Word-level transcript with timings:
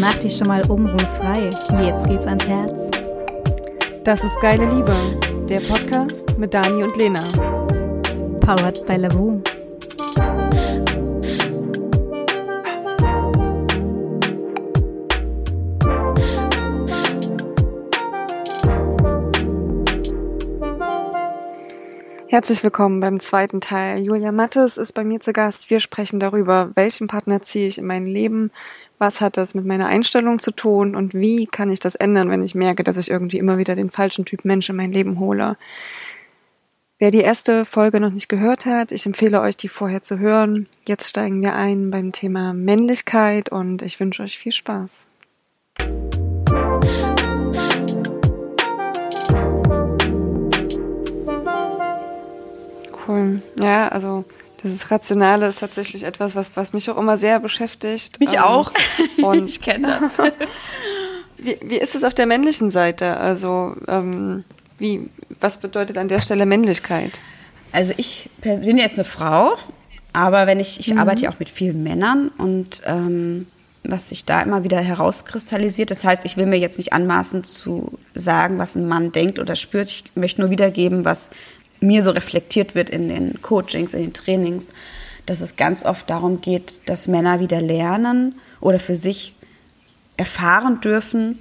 Mach 0.00 0.14
dich 0.18 0.36
schon 0.36 0.46
mal 0.46 0.62
obenrum 0.70 0.98
frei. 0.98 1.50
Jetzt 1.84 2.06
geht's 2.06 2.26
ans 2.26 2.46
Herz. 2.46 2.90
Das 4.04 4.22
ist 4.22 4.40
Geile 4.40 4.66
Liebe, 4.66 4.94
der 5.48 5.60
Podcast 5.60 6.38
mit 6.38 6.54
Dani 6.54 6.84
und 6.84 6.96
Lena. 6.96 7.20
Powered 8.40 8.86
by 8.86 8.96
Lavu. 8.96 9.40
Herzlich 22.38 22.62
willkommen 22.62 23.00
beim 23.00 23.18
zweiten 23.18 23.60
Teil. 23.60 23.98
Julia 23.98 24.30
Mattes 24.30 24.76
ist 24.76 24.92
bei 24.92 25.02
mir 25.02 25.18
zu 25.18 25.32
Gast. 25.32 25.70
Wir 25.70 25.80
sprechen 25.80 26.20
darüber, 26.20 26.70
welchen 26.76 27.08
Partner 27.08 27.42
ziehe 27.42 27.66
ich 27.66 27.78
in 27.78 27.84
mein 27.84 28.06
Leben, 28.06 28.52
was 28.96 29.20
hat 29.20 29.36
das 29.36 29.56
mit 29.56 29.66
meiner 29.66 29.88
Einstellung 29.88 30.38
zu 30.38 30.52
tun 30.52 30.94
und 30.94 31.14
wie 31.14 31.46
kann 31.46 31.68
ich 31.68 31.80
das 31.80 31.96
ändern, 31.96 32.30
wenn 32.30 32.44
ich 32.44 32.54
merke, 32.54 32.84
dass 32.84 32.96
ich 32.96 33.10
irgendwie 33.10 33.38
immer 33.38 33.58
wieder 33.58 33.74
den 33.74 33.90
falschen 33.90 34.24
Typ 34.24 34.44
Mensch 34.44 34.70
in 34.70 34.76
mein 34.76 34.92
Leben 34.92 35.18
hole. 35.18 35.56
Wer 37.00 37.10
die 37.10 37.22
erste 37.22 37.64
Folge 37.64 37.98
noch 37.98 38.12
nicht 38.12 38.28
gehört 38.28 38.66
hat, 38.66 38.92
ich 38.92 39.04
empfehle 39.04 39.40
euch, 39.40 39.56
die 39.56 39.66
vorher 39.66 40.02
zu 40.02 40.20
hören. 40.20 40.68
Jetzt 40.86 41.08
steigen 41.08 41.42
wir 41.42 41.56
ein 41.56 41.90
beim 41.90 42.12
Thema 42.12 42.52
Männlichkeit 42.52 43.48
und 43.48 43.82
ich 43.82 43.98
wünsche 43.98 44.22
euch 44.22 44.38
viel 44.38 44.52
Spaß. 44.52 45.08
Cool. 53.08 53.40
Ja, 53.60 53.88
also 53.88 54.24
dieses 54.62 54.90
Rationale 54.90 55.48
ist 55.48 55.60
tatsächlich 55.60 56.02
etwas, 56.02 56.34
was, 56.36 56.50
was 56.54 56.72
mich 56.72 56.90
auch 56.90 56.98
immer 56.98 57.16
sehr 57.16 57.40
beschäftigt. 57.40 58.20
Mich 58.20 58.34
ähm, 58.34 58.40
auch. 58.40 58.70
Und 59.22 59.48
ich 59.48 59.60
kenne 59.62 59.98
das. 59.98 60.30
wie, 61.38 61.58
wie 61.62 61.78
ist 61.78 61.94
es 61.94 62.04
auf 62.04 62.14
der 62.14 62.26
männlichen 62.26 62.70
Seite? 62.70 63.16
Also 63.16 63.74
ähm, 63.88 64.44
wie, 64.76 65.08
was 65.40 65.56
bedeutet 65.58 65.96
an 65.96 66.08
der 66.08 66.20
Stelle 66.20 66.44
Männlichkeit? 66.44 67.12
Also 67.72 67.94
ich 67.96 68.28
bin 68.42 68.78
jetzt 68.78 68.98
eine 68.98 69.04
Frau, 69.04 69.56
aber 70.12 70.46
wenn 70.46 70.60
ich, 70.60 70.80
ich 70.80 70.88
mhm. 70.88 70.98
arbeite 70.98 71.22
ja 71.22 71.30
auch 71.30 71.38
mit 71.38 71.48
vielen 71.48 71.82
Männern 71.82 72.30
und 72.36 72.82
ähm, 72.84 73.46
was 73.84 74.08
sich 74.10 74.24
da 74.24 74.42
immer 74.42 74.64
wieder 74.64 74.80
herauskristallisiert. 74.80 75.90
Das 75.90 76.04
heißt, 76.04 76.24
ich 76.24 76.36
will 76.36 76.46
mir 76.46 76.58
jetzt 76.58 76.78
nicht 76.78 76.92
anmaßen 76.92 77.44
zu 77.44 77.98
sagen, 78.14 78.58
was 78.58 78.74
ein 78.74 78.86
Mann 78.86 79.12
denkt 79.12 79.38
oder 79.38 79.56
spürt. 79.56 79.88
Ich 79.88 80.04
möchte 80.14 80.40
nur 80.40 80.50
wiedergeben, 80.50 81.04
was 81.04 81.30
mir 81.80 82.02
so 82.02 82.10
reflektiert 82.10 82.74
wird 82.74 82.90
in 82.90 83.08
den 83.08 83.40
Coachings, 83.42 83.94
in 83.94 84.02
den 84.02 84.12
Trainings, 84.12 84.72
dass 85.26 85.40
es 85.40 85.56
ganz 85.56 85.84
oft 85.84 86.08
darum 86.08 86.40
geht, 86.40 86.80
dass 86.86 87.08
Männer 87.08 87.40
wieder 87.40 87.60
lernen 87.60 88.34
oder 88.60 88.78
für 88.78 88.96
sich 88.96 89.34
erfahren 90.16 90.80
dürfen, 90.80 91.38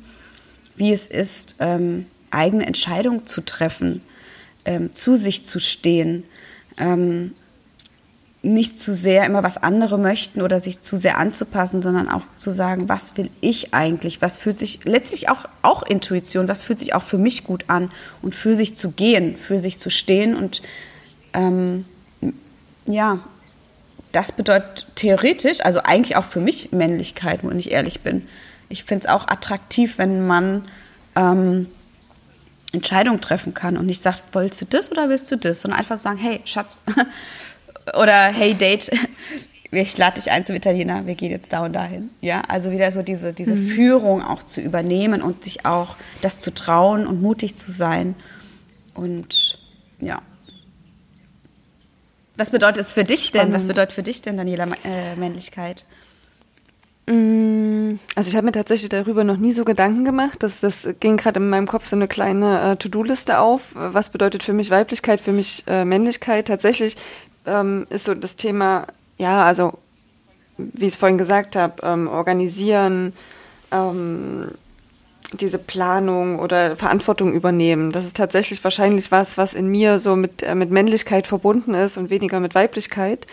wie 0.75 0.91
es 0.91 1.07
ist, 1.07 1.55
ähm, 1.59 2.05
eigene 2.29 2.65
Entscheidungen 2.65 3.25
zu 3.25 3.41
treffen, 3.41 4.01
ähm, 4.65 4.93
zu 4.93 5.15
sich 5.15 5.45
zu 5.45 5.59
stehen, 5.59 6.23
ähm, 6.77 7.33
nicht 8.43 8.79
zu 8.79 8.93
sehr 8.93 9.25
immer 9.25 9.43
was 9.43 9.57
andere 9.57 9.97
möchten 9.97 10.41
oder 10.41 10.59
sich 10.59 10.81
zu 10.81 10.95
sehr 10.95 11.17
anzupassen, 11.17 11.81
sondern 11.81 12.07
auch 12.07 12.21
zu 12.35 12.51
sagen, 12.51 12.87
was 12.87 13.17
will 13.17 13.29
ich 13.41 13.73
eigentlich? 13.73 14.21
Was 14.21 14.37
fühlt 14.37 14.57
sich 14.57 14.81
letztlich 14.85 15.29
auch, 15.29 15.45
auch 15.63 15.83
Intuition, 15.83 16.47
was 16.47 16.61
fühlt 16.61 16.79
sich 16.79 16.93
auch 16.93 17.03
für 17.03 17.17
mich 17.17 17.43
gut 17.43 17.65
an 17.67 17.89
und 18.21 18.35
für 18.35 18.55
sich 18.55 18.75
zu 18.75 18.91
gehen, 18.91 19.35
für 19.35 19.59
sich 19.59 19.79
zu 19.79 19.89
stehen 19.89 20.35
und 20.35 20.61
ähm, 21.33 21.85
ja, 22.85 23.19
das 24.11 24.31
bedeutet 24.31 24.87
theoretisch, 24.95 25.59
also 25.61 25.81
eigentlich 25.83 26.15
auch 26.15 26.23
für 26.23 26.39
mich 26.39 26.71
Männlichkeit, 26.71 27.41
wenn 27.43 27.59
ich 27.59 27.71
ehrlich 27.71 28.01
bin. 28.01 28.27
Ich 28.69 28.83
finde 28.83 29.05
es 29.05 29.09
auch 29.09 29.27
attraktiv, 29.27 29.97
wenn 29.97 30.25
man 30.25 30.63
ähm, 31.15 31.67
Entscheidungen 32.71 33.21
treffen 33.21 33.53
kann 33.53 33.77
und 33.77 33.85
nicht 33.85 34.01
sagt, 34.01 34.23
willst 34.33 34.61
du 34.61 34.65
das 34.65 34.91
oder 34.91 35.09
willst 35.09 35.31
du 35.31 35.37
das, 35.37 35.61
sondern 35.61 35.79
einfach 35.79 35.97
sagen, 35.97 36.17
hey, 36.17 36.41
Schatz, 36.45 36.79
oder 37.95 38.27
hey 38.27 38.53
Date, 38.53 38.89
ich 39.71 39.97
lade 39.97 40.19
dich 40.19 40.31
ein 40.31 40.45
zum 40.45 40.55
Italiener, 40.55 41.05
wir 41.05 41.15
gehen 41.15 41.31
jetzt 41.31 41.53
da 41.53 41.63
und 41.63 41.73
dahin. 41.73 42.09
Ja, 42.21 42.41
also 42.47 42.71
wieder 42.71 42.91
so 42.91 43.01
diese, 43.01 43.33
diese 43.33 43.55
mhm. 43.55 43.67
Führung 43.67 44.23
auch 44.23 44.43
zu 44.43 44.61
übernehmen 44.61 45.21
und 45.21 45.43
sich 45.43 45.65
auch 45.65 45.95
das 46.21 46.39
zu 46.39 46.53
trauen 46.53 47.07
und 47.07 47.21
mutig 47.21 47.55
zu 47.55 47.71
sein. 47.71 48.15
Und 48.93 49.59
ja. 49.99 50.21
Was 52.35 52.51
bedeutet 52.51 52.81
es 52.81 52.93
für 52.93 53.03
dich 53.03 53.31
denn? 53.31 53.51
Was 53.51 53.65
bedeutet 53.65 53.93
für 53.93 54.03
dich 54.03 54.21
denn, 54.21 54.37
Daniela, 54.37 54.67
äh, 54.83 55.15
Männlichkeit? 55.15 55.85
Mm, 57.07 57.99
also 58.15 58.29
ich 58.29 58.35
habe 58.35 58.45
mir 58.45 58.51
tatsächlich 58.51 58.89
darüber 58.89 59.23
noch 59.23 59.37
nie 59.37 59.53
so 59.53 59.65
Gedanken 59.65 60.05
gemacht. 60.05 60.43
Das, 60.43 60.59
das 60.59 60.87
ging 60.99 61.17
gerade 61.17 61.39
in 61.39 61.49
meinem 61.49 61.67
Kopf 61.67 61.87
so 61.87 61.95
eine 61.95 62.07
kleine 62.07 62.73
äh, 62.73 62.75
To-Do-Liste 62.75 63.39
auf. 63.39 63.69
Was 63.73 64.09
bedeutet 64.09 64.43
für 64.43 64.53
mich 64.53 64.69
Weiblichkeit, 64.69 65.21
für 65.21 65.31
mich 65.31 65.63
äh, 65.67 65.85
Männlichkeit? 65.85 66.47
Tatsächlich 66.47 66.97
ähm, 67.47 67.87
ist 67.89 68.05
so 68.05 68.13
das 68.13 68.35
Thema, 68.35 68.87
ja, 69.17 69.43
also 69.43 69.73
wie 70.57 70.87
ich 70.87 70.93
es 70.93 70.99
vorhin 70.99 71.17
gesagt 71.17 71.55
habe, 71.55 71.75
ähm, 71.83 72.07
organisieren, 72.07 73.13
ähm, 73.71 74.51
diese 75.33 75.57
Planung 75.57 76.39
oder 76.39 76.75
Verantwortung 76.75 77.33
übernehmen. 77.33 77.91
Das 77.91 78.05
ist 78.05 78.15
tatsächlich 78.15 78.63
wahrscheinlich 78.63 79.11
was, 79.11 79.37
was 79.37 79.53
in 79.53 79.67
mir 79.67 79.99
so 79.99 80.15
mit, 80.15 80.43
äh, 80.43 80.55
mit 80.55 80.71
Männlichkeit 80.71 81.27
verbunden 81.27 81.73
ist 81.73 81.97
und 81.97 82.09
weniger 82.09 82.39
mit 82.39 82.55
Weiblichkeit. 82.55 83.27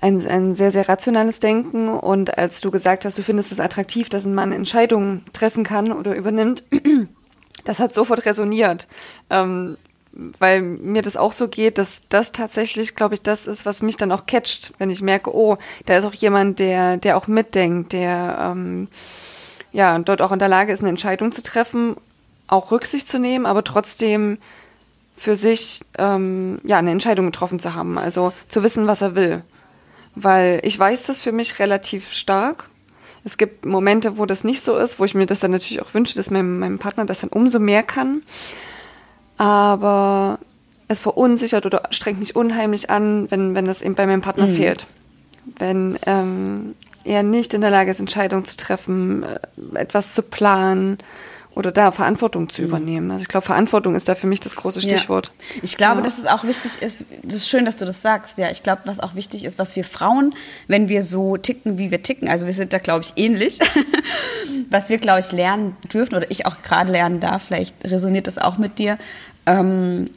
Ein, 0.00 0.26
ein 0.26 0.54
sehr, 0.54 0.72
sehr 0.72 0.88
rationales 0.88 1.40
Denken. 1.40 1.88
Und 1.88 2.36
als 2.36 2.60
du 2.60 2.70
gesagt 2.70 3.06
hast, 3.06 3.16
du 3.16 3.22
findest 3.22 3.50
es 3.50 3.60
attraktiv, 3.60 4.10
dass 4.10 4.26
ein 4.26 4.34
Mann 4.34 4.52
Entscheidungen 4.52 5.24
treffen 5.32 5.64
kann 5.64 5.90
oder 5.90 6.14
übernimmt, 6.14 6.64
das 7.64 7.80
hat 7.80 7.94
sofort 7.94 8.26
resoniert. 8.26 8.86
Ähm, 9.30 9.78
weil 10.38 10.62
mir 10.62 11.02
das 11.02 11.16
auch 11.16 11.32
so 11.32 11.48
geht, 11.48 11.78
dass 11.78 12.00
das 12.08 12.32
tatsächlich, 12.32 12.94
glaube 12.94 13.14
ich, 13.14 13.22
das 13.22 13.46
ist, 13.46 13.66
was 13.66 13.82
mich 13.82 13.96
dann 13.96 14.12
auch 14.12 14.26
catcht, 14.26 14.72
wenn 14.78 14.90
ich 14.90 15.02
merke, 15.02 15.34
oh, 15.34 15.58
da 15.84 15.98
ist 15.98 16.04
auch 16.04 16.14
jemand, 16.14 16.58
der, 16.58 16.96
der 16.96 17.16
auch 17.16 17.26
mitdenkt, 17.26 17.92
der 17.92 18.52
ähm, 18.56 18.88
ja 19.72 19.98
dort 19.98 20.22
auch 20.22 20.32
in 20.32 20.38
der 20.38 20.48
Lage 20.48 20.72
ist, 20.72 20.80
eine 20.80 20.88
Entscheidung 20.88 21.32
zu 21.32 21.42
treffen, 21.42 21.96
auch 22.46 22.70
Rücksicht 22.70 23.08
zu 23.08 23.18
nehmen, 23.18 23.46
aber 23.46 23.62
trotzdem 23.62 24.38
für 25.16 25.36
sich 25.36 25.82
ähm, 25.98 26.60
ja 26.64 26.78
eine 26.78 26.90
Entscheidung 26.90 27.26
getroffen 27.26 27.58
zu 27.58 27.74
haben, 27.74 27.98
also 27.98 28.32
zu 28.48 28.62
wissen, 28.62 28.86
was 28.86 29.02
er 29.02 29.14
will. 29.14 29.42
Weil 30.14 30.60
ich 30.62 30.78
weiß 30.78 31.02
das 31.04 31.20
für 31.20 31.32
mich 31.32 31.58
relativ 31.58 32.12
stark. 32.12 32.68
Es 33.22 33.36
gibt 33.36 33.66
Momente, 33.66 34.18
wo 34.18 34.24
das 34.24 34.44
nicht 34.44 34.62
so 34.62 34.78
ist, 34.78 34.98
wo 34.98 35.04
ich 35.04 35.14
mir 35.14 35.26
das 35.26 35.40
dann 35.40 35.50
natürlich 35.50 35.82
auch 35.82 35.92
wünsche, 35.92 36.14
dass 36.14 36.30
mein, 36.30 36.58
mein 36.58 36.78
Partner 36.78 37.04
das 37.04 37.20
dann 37.20 37.30
umso 37.30 37.58
mehr 37.58 37.82
kann 37.82 38.22
aber 39.36 40.38
es 40.88 41.00
verunsichert 41.00 41.66
oder 41.66 41.82
strengt 41.90 42.18
mich 42.18 42.36
unheimlich 42.36 42.90
an, 42.90 43.30
wenn, 43.30 43.54
wenn 43.54 43.64
das 43.64 43.82
eben 43.82 43.94
bei 43.94 44.06
meinem 44.06 44.22
Partner 44.22 44.46
mhm. 44.46 44.56
fehlt. 44.56 44.86
Wenn 45.58 45.98
ähm, 46.06 46.74
er 47.04 47.22
nicht 47.22 47.54
in 47.54 47.60
der 47.60 47.70
Lage 47.70 47.90
ist, 47.90 48.00
Entscheidungen 48.00 48.44
zu 48.44 48.56
treffen, 48.56 49.22
äh, 49.22 49.38
etwas 49.74 50.12
zu 50.12 50.22
planen 50.22 50.98
oder 51.56 51.72
da 51.72 51.90
Verantwortung 51.90 52.50
zu 52.50 52.60
mhm. 52.60 52.68
übernehmen. 52.68 53.10
Also 53.10 53.22
ich 53.22 53.28
glaube, 53.28 53.46
Verantwortung 53.46 53.94
ist 53.94 54.08
da 54.08 54.14
für 54.14 54.26
mich 54.26 54.40
das 54.40 54.56
große 54.56 54.82
Stichwort. 54.82 55.28
Ja. 55.54 55.60
Ich 55.62 55.78
glaube, 55.78 55.96
ja. 55.96 56.02
dass 56.02 56.18
es 56.18 56.26
auch 56.26 56.44
wichtig 56.44 56.82
ist, 56.82 57.06
das 57.22 57.34
ist 57.34 57.48
schön, 57.48 57.64
dass 57.64 57.76
du 57.76 57.86
das 57.86 58.02
sagst, 58.02 58.36
ja, 58.36 58.50
ich 58.50 58.62
glaube, 58.62 58.82
was 58.84 59.00
auch 59.00 59.14
wichtig 59.14 59.44
ist, 59.44 59.58
was 59.58 59.74
wir 59.74 59.82
Frauen, 59.82 60.34
wenn 60.68 60.90
wir 60.90 61.02
so 61.02 61.38
ticken, 61.38 61.78
wie 61.78 61.90
wir 61.90 62.02
ticken, 62.02 62.28
also 62.28 62.44
wir 62.44 62.52
sind 62.52 62.74
da, 62.74 62.78
glaube 62.78 63.06
ich, 63.06 63.14
ähnlich, 63.16 63.58
was 64.70 64.90
wir, 64.90 64.98
glaube 64.98 65.20
ich, 65.20 65.32
lernen 65.32 65.76
dürfen 65.90 66.14
oder 66.16 66.30
ich 66.30 66.44
auch 66.44 66.60
gerade 66.62 66.92
lernen 66.92 67.20
darf, 67.20 67.44
vielleicht 67.44 67.74
resoniert 67.84 68.26
das 68.26 68.36
auch 68.36 68.58
mit 68.58 68.78
dir, 68.78 68.98
ähm, 69.46 70.10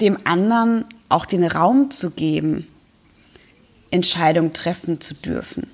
dem 0.00 0.18
anderen 0.24 0.84
auch 1.08 1.26
den 1.26 1.44
Raum 1.44 1.90
zu 1.90 2.10
geben, 2.10 2.66
Entscheidungen 3.90 4.52
treffen 4.52 5.00
zu 5.00 5.14
dürfen. 5.14 5.70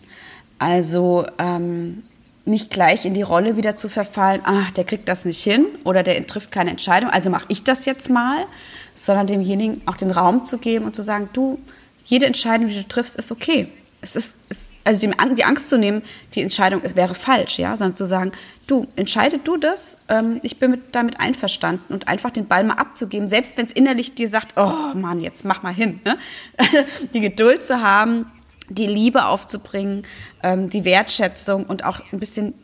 Also 0.59 1.27
ähm, 1.39 2.05
nicht 2.45 2.71
gleich 2.71 3.05
in 3.05 3.15
die 3.15 3.23
Rolle 3.23 3.57
wieder 3.57 3.75
zu 3.75 3.89
verfallen, 3.89 4.41
ach, 4.45 4.71
der 4.71 4.85
kriegt 4.85 5.09
das 5.09 5.25
nicht 5.25 5.43
hin 5.43 5.67
oder 5.83 6.03
der 6.03 6.27
trifft 6.27 6.53
keine 6.53 6.71
Entscheidung, 6.71 7.11
also 7.11 7.31
mache 7.31 7.47
ich 7.49 7.65
das 7.65 7.85
jetzt 7.87 8.09
mal, 8.09 8.47
sondern 8.95 9.27
demjenigen 9.27 9.83
auch 9.87 9.97
den 9.97 10.11
Raum 10.11 10.45
zu 10.45 10.59
geben 10.59 10.85
und 10.85 10.95
zu 10.95 11.03
sagen, 11.03 11.29
du, 11.33 11.59
jede 12.05 12.27
Entscheidung, 12.27 12.69
die 12.69 12.75
du 12.75 12.87
triffst, 12.87 13.17
ist 13.17 13.33
okay 13.33 13.69
es 14.05 14.17
ist, 14.17 14.37
es, 14.49 14.69
also 14.85 15.01
die, 15.01 15.35
die, 15.35 15.45
Angst 15.45 15.69
zu 15.69 15.79
nehmen, 15.79 16.03
die 16.35 16.43
Entscheidung 16.43 16.83
es 16.85 16.95
wäre 16.95 17.15
falsch, 17.15 17.59
ja, 17.59 17.77
sondern 17.77 17.97
zu 17.97 18.07
sagen, 18.07 18.33
du, 18.67 18.87
entscheide 18.97 19.39
du 19.39 19.57
das, 19.57 19.97
ähm, 20.09 20.41
ich 20.43 20.59
bin 20.59 20.71
mit, 20.73 20.95
damit 20.95 21.19
einverstanden 21.21 21.93
und 21.93 22.07
einfach 22.07 22.31
den 22.31 22.47
Ball 22.47 22.65
mal 22.65 22.75
abzugeben, 22.75 23.27
selbst 23.27 23.57
wenn 23.57 23.65
es 23.65 23.73
innerlich 23.73 24.15
dir 24.15 24.29
sagt, 24.29 24.55
oh 24.57 24.95
Mann, 24.95 25.21
jetzt 25.21 25.45
mach 25.45 25.63
mal 25.63 25.75
hin, 25.75 26.01
ne? 26.05 26.19
die 27.15 27.21
Geduld 27.21 27.65
zu 27.65 27.83
haben, 27.83 28.27
die 28.69 28.87
Liebe 28.87 29.27
aufzubringen, 29.27 30.03
ähm, 30.43 30.71
die 30.71 30.85
Wertschätzung 30.85 31.65
und 31.65 31.85
auch 31.85 32.01
ein 32.13 32.21
bisschen 32.21 32.55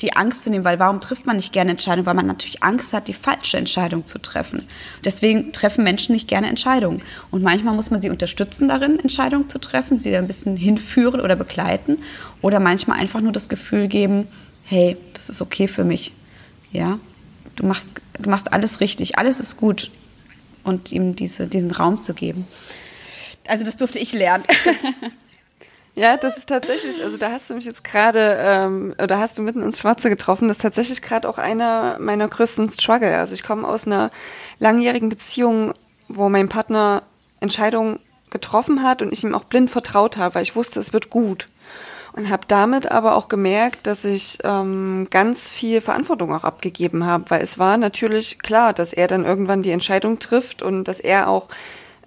die 0.00 0.14
Angst 0.14 0.42
zu 0.42 0.50
nehmen, 0.50 0.64
weil 0.64 0.78
warum 0.78 1.00
trifft 1.00 1.26
man 1.26 1.36
nicht 1.36 1.52
gerne 1.52 1.70
Entscheidungen? 1.70 2.06
Weil 2.06 2.14
man 2.14 2.26
natürlich 2.26 2.62
Angst 2.62 2.92
hat, 2.92 3.08
die 3.08 3.14
falsche 3.14 3.56
Entscheidung 3.56 4.04
zu 4.04 4.18
treffen. 4.18 4.66
Deswegen 5.04 5.52
treffen 5.52 5.84
Menschen 5.84 6.12
nicht 6.12 6.28
gerne 6.28 6.48
Entscheidungen. 6.48 7.02
Und 7.30 7.42
manchmal 7.42 7.74
muss 7.74 7.90
man 7.90 8.02
sie 8.02 8.10
unterstützen 8.10 8.68
darin, 8.68 8.98
Entscheidungen 8.98 9.48
zu 9.48 9.58
treffen, 9.58 9.98
sie 9.98 10.12
da 10.12 10.18
ein 10.18 10.26
bisschen 10.26 10.56
hinführen 10.56 11.20
oder 11.20 11.34
begleiten. 11.34 11.98
Oder 12.42 12.60
manchmal 12.60 12.98
einfach 12.98 13.22
nur 13.22 13.32
das 13.32 13.48
Gefühl 13.48 13.88
geben, 13.88 14.28
hey, 14.64 14.98
das 15.14 15.30
ist 15.30 15.40
okay 15.40 15.66
für 15.66 15.84
mich. 15.84 16.12
Ja, 16.72 16.98
du 17.54 17.66
machst, 17.66 17.94
du 18.20 18.28
machst 18.28 18.52
alles 18.52 18.80
richtig, 18.80 19.18
alles 19.18 19.40
ist 19.40 19.56
gut. 19.56 19.90
Und 20.62 20.92
ihm 20.92 21.16
diese, 21.16 21.46
diesen 21.46 21.70
Raum 21.70 22.02
zu 22.02 22.12
geben. 22.12 22.46
Also 23.46 23.64
das 23.64 23.76
durfte 23.76 23.98
ich 23.98 24.12
lernen. 24.12 24.44
Ja, 25.98 26.18
das 26.18 26.36
ist 26.36 26.50
tatsächlich, 26.50 27.02
also 27.02 27.16
da 27.16 27.30
hast 27.30 27.48
du 27.48 27.54
mich 27.54 27.64
jetzt 27.64 27.82
gerade, 27.82 28.36
ähm, 28.38 28.94
oder 29.02 29.18
hast 29.18 29.38
du 29.38 29.42
mitten 29.42 29.62
ins 29.62 29.80
Schwarze 29.80 30.10
getroffen, 30.10 30.46
das 30.46 30.58
ist 30.58 30.62
tatsächlich 30.62 31.00
gerade 31.00 31.26
auch 31.26 31.38
einer 31.38 31.96
meiner 31.98 32.28
größten 32.28 32.68
Struggle. 32.68 33.16
Also 33.16 33.32
ich 33.32 33.42
komme 33.42 33.66
aus 33.66 33.86
einer 33.86 34.10
langjährigen 34.58 35.08
Beziehung, 35.08 35.72
wo 36.08 36.28
mein 36.28 36.50
Partner 36.50 37.02
Entscheidungen 37.40 37.98
getroffen 38.28 38.82
hat 38.82 39.00
und 39.00 39.10
ich 39.10 39.24
ihm 39.24 39.34
auch 39.34 39.44
blind 39.44 39.70
vertraut 39.70 40.18
habe, 40.18 40.34
weil 40.34 40.42
ich 40.42 40.54
wusste, 40.54 40.80
es 40.80 40.92
wird 40.92 41.08
gut. 41.08 41.46
Und 42.12 42.28
habe 42.28 42.42
damit 42.46 42.90
aber 42.90 43.14
auch 43.14 43.28
gemerkt, 43.28 43.86
dass 43.86 44.04
ich 44.04 44.38
ähm, 44.44 45.06
ganz 45.10 45.48
viel 45.48 45.80
Verantwortung 45.80 46.34
auch 46.34 46.44
abgegeben 46.44 47.06
habe, 47.06 47.24
weil 47.30 47.40
es 47.42 47.58
war 47.58 47.78
natürlich 47.78 48.38
klar, 48.40 48.74
dass 48.74 48.92
er 48.92 49.06
dann 49.06 49.24
irgendwann 49.24 49.62
die 49.62 49.70
Entscheidung 49.70 50.18
trifft 50.18 50.62
und 50.62 50.84
dass 50.84 51.00
er 51.00 51.28
auch 51.28 51.48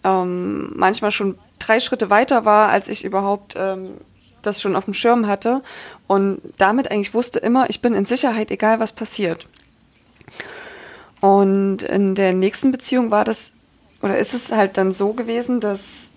ähm, 0.03 0.73
manchmal 0.75 1.09
schon 1.09 1.39
drei 1.69 1.79
Schritte 1.79 2.09
weiter 2.09 2.45
war, 2.45 2.69
als 2.69 2.87
ich 2.87 3.05
überhaupt 3.05 3.53
ähm, 3.55 3.91
das 4.41 4.59
schon 4.59 4.75
auf 4.75 4.85
dem 4.85 4.93
Schirm 4.93 5.27
hatte 5.27 5.61
und 6.07 6.41
damit 6.57 6.89
eigentlich 6.89 7.13
wusste 7.13 7.39
immer, 7.39 7.69
ich 7.69 7.81
bin 7.81 7.93
in 7.93 8.05
Sicherheit, 8.05 8.49
egal 8.49 8.79
was 8.79 8.91
passiert. 8.91 9.45
Und 11.21 11.83
in 11.83 12.15
der 12.15 12.33
nächsten 12.33 12.71
Beziehung 12.71 13.11
war 13.11 13.23
das, 13.23 13.51
oder 14.01 14.17
ist 14.17 14.33
es 14.33 14.51
halt 14.51 14.77
dann 14.77 14.93
so 14.93 15.13
gewesen, 15.13 15.59
dass 15.59 16.09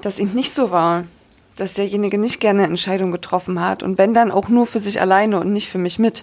das 0.00 0.18
eben 0.18 0.34
nicht 0.34 0.52
so 0.52 0.70
war, 0.70 1.04
dass 1.56 1.72
derjenige 1.72 2.18
nicht 2.18 2.38
gerne 2.38 2.64
Entscheidungen 2.64 3.12
getroffen 3.12 3.60
hat 3.60 3.82
und 3.82 3.98
wenn 3.98 4.14
dann 4.14 4.30
auch 4.30 4.48
nur 4.48 4.66
für 4.66 4.78
sich 4.78 5.00
alleine 5.00 5.40
und 5.40 5.52
nicht 5.52 5.68
für 5.68 5.78
mich 5.78 5.98
mit. 5.98 6.22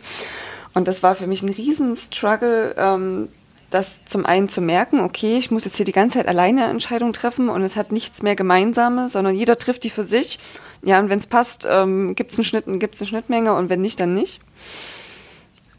Und 0.75 0.87
das 0.87 1.03
war 1.03 1.15
für 1.15 1.27
mich 1.27 1.41
ein 1.41 1.49
Riesenstruggle, 1.49 2.75
ähm, 2.77 3.29
das 3.73 4.05
zum 4.05 4.25
einen 4.25 4.49
zu 4.49 4.61
merken, 4.61 4.99
okay, 4.99 5.37
ich 5.37 5.49
muss 5.49 5.65
jetzt 5.65 5.77
hier 5.77 5.85
die 5.85 5.91
ganze 5.91 6.19
Zeit 6.19 6.27
alleine 6.27 6.65
Entscheidungen 6.65 7.13
treffen 7.13 7.49
und 7.49 7.63
es 7.63 7.75
hat 7.75 7.91
nichts 7.91 8.21
mehr 8.21 8.35
Gemeinsames, 8.35 9.13
sondern 9.13 9.35
jeder 9.35 9.57
trifft 9.57 9.83
die 9.83 9.89
für 9.89 10.03
sich. 10.03 10.39
Ja, 10.83 10.99
und 10.99 11.09
wenn 11.09 11.19
es 11.19 11.27
passt, 11.27 11.67
ähm, 11.69 12.13
gibt 12.15 12.31
es 12.31 12.37
einen 12.37 12.45
Schnitt, 12.45 12.65
gibt 12.67 12.95
es 12.95 13.01
eine 13.01 13.07
Schnittmenge 13.07 13.53
und 13.53 13.69
wenn 13.69 13.81
nicht, 13.81 13.99
dann 13.99 14.13
nicht. 14.13 14.41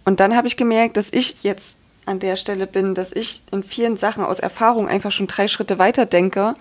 Und 0.05 0.21
dann 0.21 0.35
habe 0.35 0.47
ich 0.47 0.57
gemerkt, 0.57 0.97
dass 0.97 1.13
ich 1.13 1.43
jetzt 1.43 1.77
an 2.07 2.19
der 2.19 2.37
Stelle 2.37 2.67
bin, 2.67 2.95
dass 2.95 3.13
ich 3.13 3.43
in 3.51 3.63
vielen 3.63 3.97
Sachen 3.97 4.25
aus 4.25 4.41
Erfahrung 4.41 4.89
einfach 4.89 5.13
schon 5.13 5.27
drei 5.27 5.47
Schritte 5.47 5.79
weiter 5.79 6.05
denke 6.05 6.55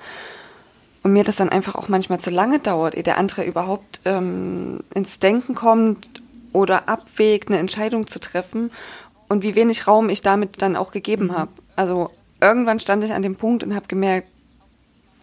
und 1.02 1.14
mir 1.14 1.24
das 1.24 1.36
dann 1.36 1.50
einfach 1.50 1.76
auch 1.76 1.90
manchmal 1.90 2.20
zu 2.20 2.30
lange 2.30 2.60
dauert, 2.60 2.96
ehe 2.96 3.04
der 3.04 3.18
andere 3.18 3.44
überhaupt 3.44 4.02
ähm, 4.06 4.82
ins 4.94 5.20
Denken 5.20 5.56
kommt 5.56 6.22
oder 6.54 6.88
abwägt, 6.88 7.50
eine 7.50 7.58
Entscheidung 7.58 8.08
zu 8.08 8.20
treffen 8.20 8.72
und 9.30 9.44
wie 9.44 9.56
wenig 9.56 9.88
Raum 9.88 10.10
ich 10.10 10.22
damit 10.22 10.62
dann 10.62 10.76
auch 10.76 10.92
gegeben 10.92 11.28
mhm. 11.28 11.38
habe. 11.38 11.52
Also 11.76 12.12
irgendwann 12.42 12.80
stand 12.80 13.04
ich 13.04 13.14
an 13.14 13.22
dem 13.22 13.36
Punkt 13.36 13.64
und 13.64 13.76
habe 13.76 13.88
gemerkt, 13.88 14.28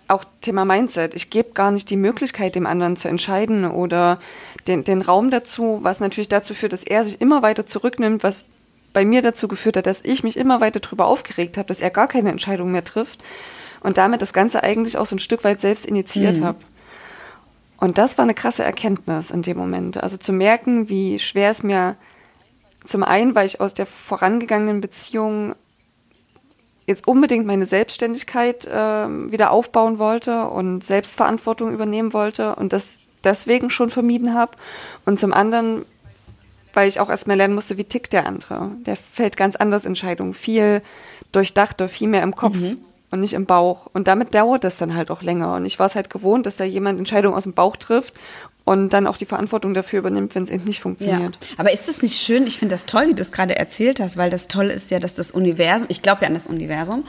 auch 0.08 0.24
Thema 0.40 0.64
Mindset, 0.64 1.14
ich 1.14 1.30
gebe 1.30 1.52
gar 1.52 1.70
nicht 1.70 1.88
die 1.88 1.96
Möglichkeit, 1.96 2.56
dem 2.56 2.66
anderen 2.66 2.96
zu 2.96 3.06
entscheiden 3.06 3.70
oder 3.70 4.18
den, 4.66 4.82
den 4.82 5.02
Raum 5.02 5.30
dazu, 5.30 5.78
was 5.82 6.00
natürlich 6.00 6.28
dazu 6.28 6.52
führt, 6.52 6.72
dass 6.72 6.82
er 6.82 7.04
sich 7.04 7.20
immer 7.20 7.42
weiter 7.42 7.64
zurücknimmt, 7.64 8.24
was 8.24 8.46
bei 8.92 9.04
mir 9.04 9.22
dazu 9.22 9.46
geführt 9.46 9.76
hat, 9.76 9.86
dass 9.86 10.00
ich 10.02 10.24
mich 10.24 10.36
immer 10.36 10.60
weiter 10.60 10.80
darüber 10.80 11.06
aufgeregt 11.06 11.56
habe, 11.56 11.68
dass 11.68 11.80
er 11.80 11.90
gar 11.90 12.08
keine 12.08 12.30
Entscheidung 12.30 12.72
mehr 12.72 12.84
trifft 12.84 13.20
und 13.80 13.98
damit 13.98 14.20
das 14.20 14.32
Ganze 14.32 14.64
eigentlich 14.64 14.98
auch 14.98 15.06
so 15.06 15.14
ein 15.14 15.20
Stück 15.20 15.44
weit 15.44 15.60
selbst 15.60 15.86
initiiert 15.86 16.38
mhm. 16.38 16.44
habe. 16.44 16.58
Und 17.76 17.96
das 17.96 18.18
war 18.18 18.24
eine 18.24 18.34
krasse 18.34 18.62
Erkenntnis 18.62 19.30
in 19.30 19.42
dem 19.42 19.56
Moment. 19.56 20.02
Also 20.02 20.16
zu 20.18 20.32
merken, 20.32 20.88
wie 20.90 21.18
schwer 21.18 21.50
es 21.50 21.62
mir 21.62 21.96
zum 22.84 23.02
einen, 23.02 23.34
weil 23.34 23.46
ich 23.46 23.60
aus 23.60 23.74
der 23.74 23.86
vorangegangenen 23.86 24.80
Beziehung 24.80 25.54
jetzt 26.86 27.06
unbedingt 27.06 27.46
meine 27.46 27.66
Selbstständigkeit 27.66 28.66
äh, 28.66 28.70
wieder 29.30 29.50
aufbauen 29.50 29.98
wollte 29.98 30.46
und 30.46 30.82
Selbstverantwortung 30.82 31.72
übernehmen 31.72 32.12
wollte 32.12 32.56
und 32.56 32.72
das 32.72 32.98
deswegen 33.24 33.70
schon 33.70 33.90
vermieden 33.90 34.34
habe. 34.34 34.52
Und 35.06 35.20
zum 35.20 35.32
anderen, 35.32 35.84
weil 36.74 36.88
ich 36.88 37.00
auch 37.00 37.10
erstmal 37.10 37.36
lernen 37.36 37.54
musste, 37.54 37.78
wie 37.78 37.84
tickt 37.84 38.12
der 38.12 38.26
andere. 38.26 38.72
Der 38.86 38.96
fällt 38.96 39.36
ganz 39.36 39.56
anders 39.56 39.84
Entscheidungen, 39.84 40.34
viel 40.34 40.82
durchdachter, 41.32 41.88
viel 41.88 42.08
mehr 42.08 42.22
im 42.22 42.34
Kopf. 42.34 42.56
Mhm. 42.56 42.80
Und 43.12 43.18
nicht 43.18 43.32
im 43.32 43.44
Bauch. 43.44 43.88
Und 43.92 44.06
damit 44.06 44.36
dauert 44.36 44.62
das 44.62 44.76
dann 44.76 44.94
halt 44.94 45.10
auch 45.10 45.20
länger. 45.20 45.56
Und 45.56 45.64
ich 45.64 45.80
war 45.80 45.86
es 45.86 45.96
halt 45.96 46.10
gewohnt, 46.10 46.46
dass 46.46 46.54
da 46.54 46.62
jemand 46.62 46.96
Entscheidungen 46.96 47.36
aus 47.36 47.42
dem 47.42 47.54
Bauch 47.54 47.76
trifft 47.76 48.14
und 48.64 48.92
dann 48.92 49.06
auch 49.06 49.16
die 49.16 49.24
Verantwortung 49.24 49.74
dafür 49.74 50.00
übernimmt, 50.00 50.34
wenn 50.34 50.44
es 50.44 50.50
eben 50.50 50.64
nicht 50.64 50.80
funktioniert. 50.80 51.36
Ja. 51.40 51.48
Aber 51.58 51.72
ist 51.72 51.88
es 51.88 52.02
nicht 52.02 52.20
schön? 52.20 52.46
Ich 52.46 52.58
finde 52.58 52.74
das 52.74 52.86
toll, 52.86 53.08
wie 53.08 53.14
du 53.14 53.22
es 53.22 53.32
gerade 53.32 53.56
erzählt 53.56 54.00
hast, 54.00 54.16
weil 54.16 54.30
das 54.30 54.48
Tolle 54.48 54.72
ist 54.72 54.90
ja, 54.90 54.98
dass 54.98 55.14
das 55.14 55.30
Universum, 55.32 55.88
ich 55.90 56.02
glaube 56.02 56.22
ja 56.22 56.28
an 56.28 56.34
das 56.34 56.46
Universum, 56.46 57.04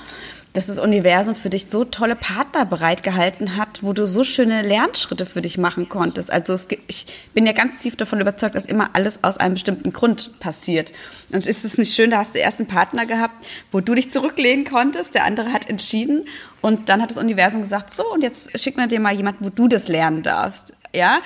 dass 0.54 0.68
das 0.68 0.80
Universum 0.80 1.34
für 1.34 1.50
dich 1.50 1.68
so 1.68 1.86
tolle 1.86 2.16
Partner 2.16 2.66
bereitgehalten 2.66 3.56
hat, 3.56 3.84
wo 3.84 3.94
du 3.94 4.06
so 4.06 4.24
schöne 4.24 4.62
Lernschritte 4.64 5.26
für 5.26 5.42
dich 5.42 5.58
machen 5.58 5.88
konntest. 5.88 6.32
Also 6.32 6.54
es 6.54 6.68
gibt, 6.68 6.84
ich 6.88 7.06
bin 7.34 7.46
ja 7.46 7.54
ganz 7.54 7.82
tief 7.82 7.96
davon 7.96 8.20
überzeugt, 8.20 8.56
dass 8.56 8.66
immer 8.66 8.90
alles 8.94 9.24
aus 9.24 9.38
einem 9.38 9.54
bestimmten 9.54 9.94
Grund 9.94 10.40
passiert. 10.40 10.92
Und 11.32 11.46
ist 11.46 11.64
es 11.64 11.78
nicht 11.78 11.94
schön, 11.94 12.12
da 12.12 12.18
hast 12.18 12.36
du 12.36 12.40
erst 12.40 12.60
einen 12.60 12.68
Partner 12.68 13.06
gehabt, 13.06 13.46
wo 13.72 13.80
du 13.80 13.96
dich 13.96 14.12
zurücklehnen 14.12 14.66
konntest, 14.66 15.16
der 15.16 15.26
andere 15.26 15.54
hat 15.54 15.70
entschieden 15.70 16.26
und 16.62 16.90
dann 16.90 17.02
hat 17.02 17.12
das 17.12 17.18
Universum 17.18 17.62
gesagt, 17.62 17.92
so 17.92 18.12
und 18.12 18.22
jetzt 18.22 18.60
schick 18.60 18.78
mir 18.78 18.88
dir 18.88 19.00
mal 19.00 19.14
jemanden, 19.14 19.46
wo 19.46 19.50
du 19.50 19.68
das 19.68 19.88
lernen 19.88 20.22
darfst. 20.22 20.74
Ja, 20.94 21.20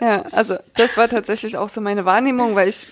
ja, 0.00 0.22
also 0.32 0.56
das 0.76 0.96
war 0.96 1.08
tatsächlich 1.08 1.58
auch 1.58 1.68
so 1.68 1.80
meine 1.80 2.04
Wahrnehmung, 2.04 2.54
weil 2.54 2.68
ich 2.68 2.86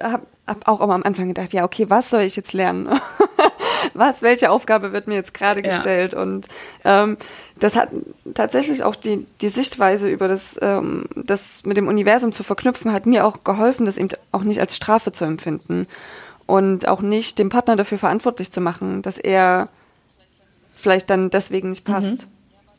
habe 0.00 0.26
hab 0.46 0.66
auch 0.66 0.80
am 0.80 1.02
Anfang 1.02 1.28
gedacht, 1.28 1.52
ja, 1.52 1.64
okay, 1.64 1.88
was 1.88 2.10
soll 2.10 2.22
ich 2.22 2.34
jetzt 2.34 2.52
lernen? 2.52 2.88
was, 3.94 4.22
welche 4.22 4.50
Aufgabe 4.50 4.92
wird 4.92 5.06
mir 5.06 5.14
jetzt 5.14 5.34
gerade 5.34 5.62
gestellt? 5.62 6.14
Ja. 6.14 6.22
Und 6.22 6.48
ähm, 6.84 7.16
das 7.60 7.76
hat 7.76 7.90
tatsächlich 8.34 8.82
auch 8.82 8.96
die, 8.96 9.26
die 9.40 9.48
Sichtweise 9.50 10.08
über 10.08 10.26
das, 10.26 10.58
ähm, 10.62 11.06
das 11.14 11.64
mit 11.64 11.76
dem 11.76 11.88
Universum 11.88 12.32
zu 12.32 12.42
verknüpfen, 12.42 12.92
hat 12.92 13.06
mir 13.06 13.24
auch 13.24 13.44
geholfen, 13.44 13.86
das 13.86 13.96
eben 13.96 14.10
auch 14.32 14.42
nicht 14.42 14.60
als 14.60 14.74
Strafe 14.74 15.12
zu 15.12 15.24
empfinden 15.24 15.86
und 16.46 16.88
auch 16.88 17.02
nicht 17.02 17.38
den 17.38 17.50
Partner 17.50 17.76
dafür 17.76 17.98
verantwortlich 17.98 18.50
zu 18.50 18.60
machen, 18.60 19.02
dass 19.02 19.18
er 19.18 19.68
vielleicht 20.74 21.10
dann 21.10 21.30
deswegen 21.30 21.70
nicht 21.70 21.84
passt. 21.84 22.26
Mhm. 22.26 22.37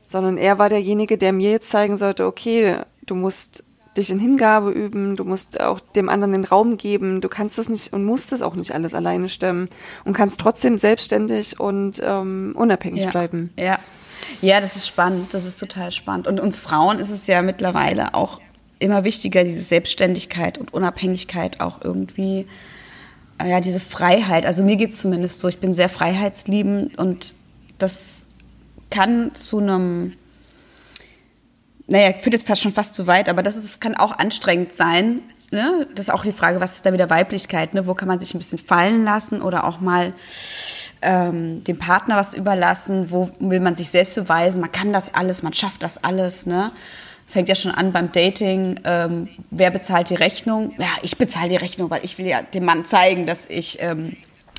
Sondern 0.09 0.38
er 0.38 0.57
war 0.57 0.69
derjenige, 0.69 1.17
der 1.17 1.31
mir 1.31 1.51
jetzt 1.51 1.69
zeigen 1.69 1.97
sollte, 1.97 2.25
okay, 2.25 2.77
du 3.06 3.13
musst 3.13 3.63
dich 3.95 4.09
in 4.09 4.19
Hingabe 4.19 4.71
üben, 4.71 5.16
du 5.16 5.23
musst 5.23 5.59
auch 5.59 5.80
dem 5.80 6.09
anderen 6.09 6.31
den 6.31 6.45
Raum 6.45 6.78
geben, 6.78 7.21
du 7.21 7.30
kannst 7.30 7.57
das 7.57 7.69
nicht 7.69 7.94
und 7.94 8.06
musst 8.06 8.31
das 8.31 8.42
auch 8.42 8.56
nicht 8.56 8.73
alles 8.73 8.94
alleine 8.94 9.30
stemmen 9.30 9.69
und 10.06 10.13
kannst 10.13 10.39
trotzdem 10.39 10.78
selbstständig 10.78 11.59
und 11.59 12.01
ähm, 12.04 12.54
unabhängig 12.56 13.04
ja. 13.04 13.11
bleiben. 13.11 13.51
Ja. 13.57 13.78
ja, 14.42 14.61
das 14.61 14.75
ist 14.75 14.87
spannend, 14.87 15.33
das 15.33 15.45
ist 15.45 15.59
total 15.59 15.92
spannend. 15.92 16.28
Und 16.28 16.39
uns 16.39 16.59
Frauen 16.59 16.99
ist 16.99 17.11
es 17.11 17.28
ja 17.28 17.42
mittlerweile 17.42 18.13
auch 18.16 18.42
immer 18.80 19.04
wichtiger, 19.04 19.44
diese 19.44 19.61
Selbstständigkeit 19.61 20.57
und 20.57 20.73
Unabhängigkeit 20.73 21.59
auch 21.59 21.81
irgendwie, 21.83 22.47
ja, 23.45 23.59
diese 23.59 23.80
Freiheit. 23.80 24.45
Also 24.45 24.63
mir 24.63 24.78
geht 24.78 24.92
es 24.92 25.01
zumindest 25.01 25.39
so, 25.39 25.47
ich 25.47 25.59
bin 25.59 25.73
sehr 25.73 25.89
freiheitsliebend 25.89 26.97
und 26.97 27.35
das 27.78 28.25
kann 28.90 29.34
zu 29.36 29.60
einem 29.60 30.14
naja, 31.90 32.14
führt 32.14 32.34
jetzt 32.34 32.48
fast 32.48 32.62
schon 32.62 32.72
fast 32.72 32.94
zu 32.94 33.08
weit, 33.08 33.30
aber 33.30 33.44
das 33.44 33.56
ist, 33.56 33.81
kann 33.81 33.96
auch 33.96 34.18
anstrengend 34.18 34.74
sein. 34.74 35.22
Ne? 35.52 35.88
Das 35.96 36.06
ist 36.06 36.14
auch 36.14 36.24
die 36.24 36.31
Frage, 36.31 36.62
was 36.62 36.76
ist 36.76 36.86
da 36.86 36.94
wieder 36.94 37.10
Weiblichkeit? 37.10 37.74
Ne? 37.74 37.88
Wo 37.88 37.96
kann 37.96 38.08
man 38.08 38.19
sich 38.19 38.34
ein 38.34 38.38
bisschen 38.38 38.60
fallen 38.60 39.04
lassen 39.04 39.42
oder 39.42 39.64
auch 39.64 39.80
mal 39.80 40.14
ähm, 41.02 41.64
dem 41.64 41.80
Partner 41.80 42.16
was 42.16 42.36
überlassen? 42.36 43.10
Wo 43.10 43.31
will 43.40 43.60
man 43.60 43.76
sich 43.76 43.90
selbst 43.90 44.16
beweisen? 44.16 44.62
Man 44.62 44.72
kann 44.72 44.94
das 44.94 45.14
alles, 45.16 45.42
man 45.42 45.54
schafft 45.54 45.81
das 45.81 46.04
alles. 46.04 46.46
Ne? 46.46 46.72
Fängt 47.26 47.50
ja 47.50 47.56
schon 47.56 47.72
an 47.72 47.92
beim 47.92 48.12
Dating. 48.12 48.80
Ähm, 48.84 49.30
wer 49.50 49.72
bezahlt 49.72 50.12
die 50.12 50.16
Rechnung? 50.16 50.74
Ja, 50.78 50.90
ich 51.02 51.18
bezahle 51.18 51.50
die 51.50 51.56
Rechnung, 51.56 51.90
weil 51.90 52.06
ich 52.06 52.19
will 52.19 52.28
ja 52.28 52.44
dem 52.44 52.66
Mann 52.66 52.86
zeigen, 52.86 53.26
dass 53.26 53.50
ich 53.50 53.81
ähm, 53.81 54.16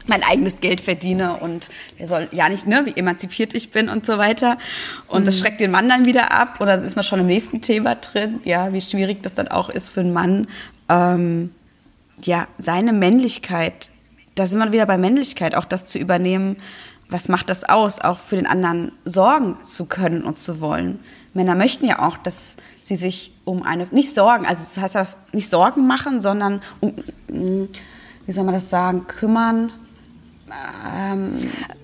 mein 0.06 0.22
eigenes 0.22 0.60
Geld 0.60 0.80
verdiene 0.80 1.36
und 1.36 1.70
der 1.98 2.06
soll 2.06 2.28
ja 2.32 2.48
nicht, 2.48 2.66
ne, 2.66 2.82
wie 2.84 2.96
emanzipiert 2.96 3.54
ich 3.54 3.70
bin 3.70 3.88
und 3.88 4.04
so 4.06 4.18
weiter. 4.18 4.58
Und 5.06 5.22
mhm. 5.22 5.24
das 5.26 5.38
schreckt 5.38 5.60
den 5.60 5.70
Mann 5.70 5.88
dann 5.88 6.06
wieder 6.06 6.32
ab 6.32 6.60
oder 6.60 6.82
ist 6.82 6.96
man 6.96 7.04
schon 7.04 7.20
im 7.20 7.26
nächsten 7.26 7.60
Thema 7.60 7.94
drin, 7.96 8.40
ja, 8.44 8.72
wie 8.72 8.80
schwierig 8.80 9.22
das 9.22 9.34
dann 9.34 9.48
auch 9.48 9.68
ist 9.68 9.88
für 9.88 10.00
einen 10.00 10.12
Mann, 10.12 10.48
ähm, 10.88 11.50
ja, 12.22 12.48
seine 12.58 12.92
Männlichkeit, 12.92 13.90
da 14.34 14.46
sind 14.46 14.58
wir 14.58 14.72
wieder 14.72 14.86
bei 14.86 14.98
Männlichkeit, 14.98 15.54
auch 15.54 15.64
das 15.64 15.86
zu 15.86 15.98
übernehmen, 15.98 16.56
was 17.08 17.28
macht 17.28 17.50
das 17.50 17.64
aus, 17.64 18.00
auch 18.00 18.18
für 18.18 18.36
den 18.36 18.46
anderen 18.46 18.92
sorgen 19.04 19.62
zu 19.64 19.86
können 19.86 20.22
und 20.22 20.38
zu 20.38 20.60
wollen. 20.60 21.00
Männer 21.34 21.54
möchten 21.54 21.86
ja 21.86 22.00
auch, 22.00 22.16
dass 22.16 22.56
sie 22.80 22.96
sich 22.96 23.32
um 23.44 23.62
eine, 23.62 23.86
nicht 23.90 24.14
sorgen, 24.14 24.46
also 24.46 24.62
das 24.62 24.78
heißt 24.78 24.94
das 24.94 25.16
nicht 25.32 25.48
Sorgen 25.48 25.86
machen, 25.86 26.20
sondern 26.20 26.62
um, 26.80 26.94
wie 28.26 28.32
soll 28.32 28.44
man 28.44 28.54
das 28.54 28.70
sagen, 28.70 29.06
kümmern, 29.06 29.72
ähm, 30.52 31.38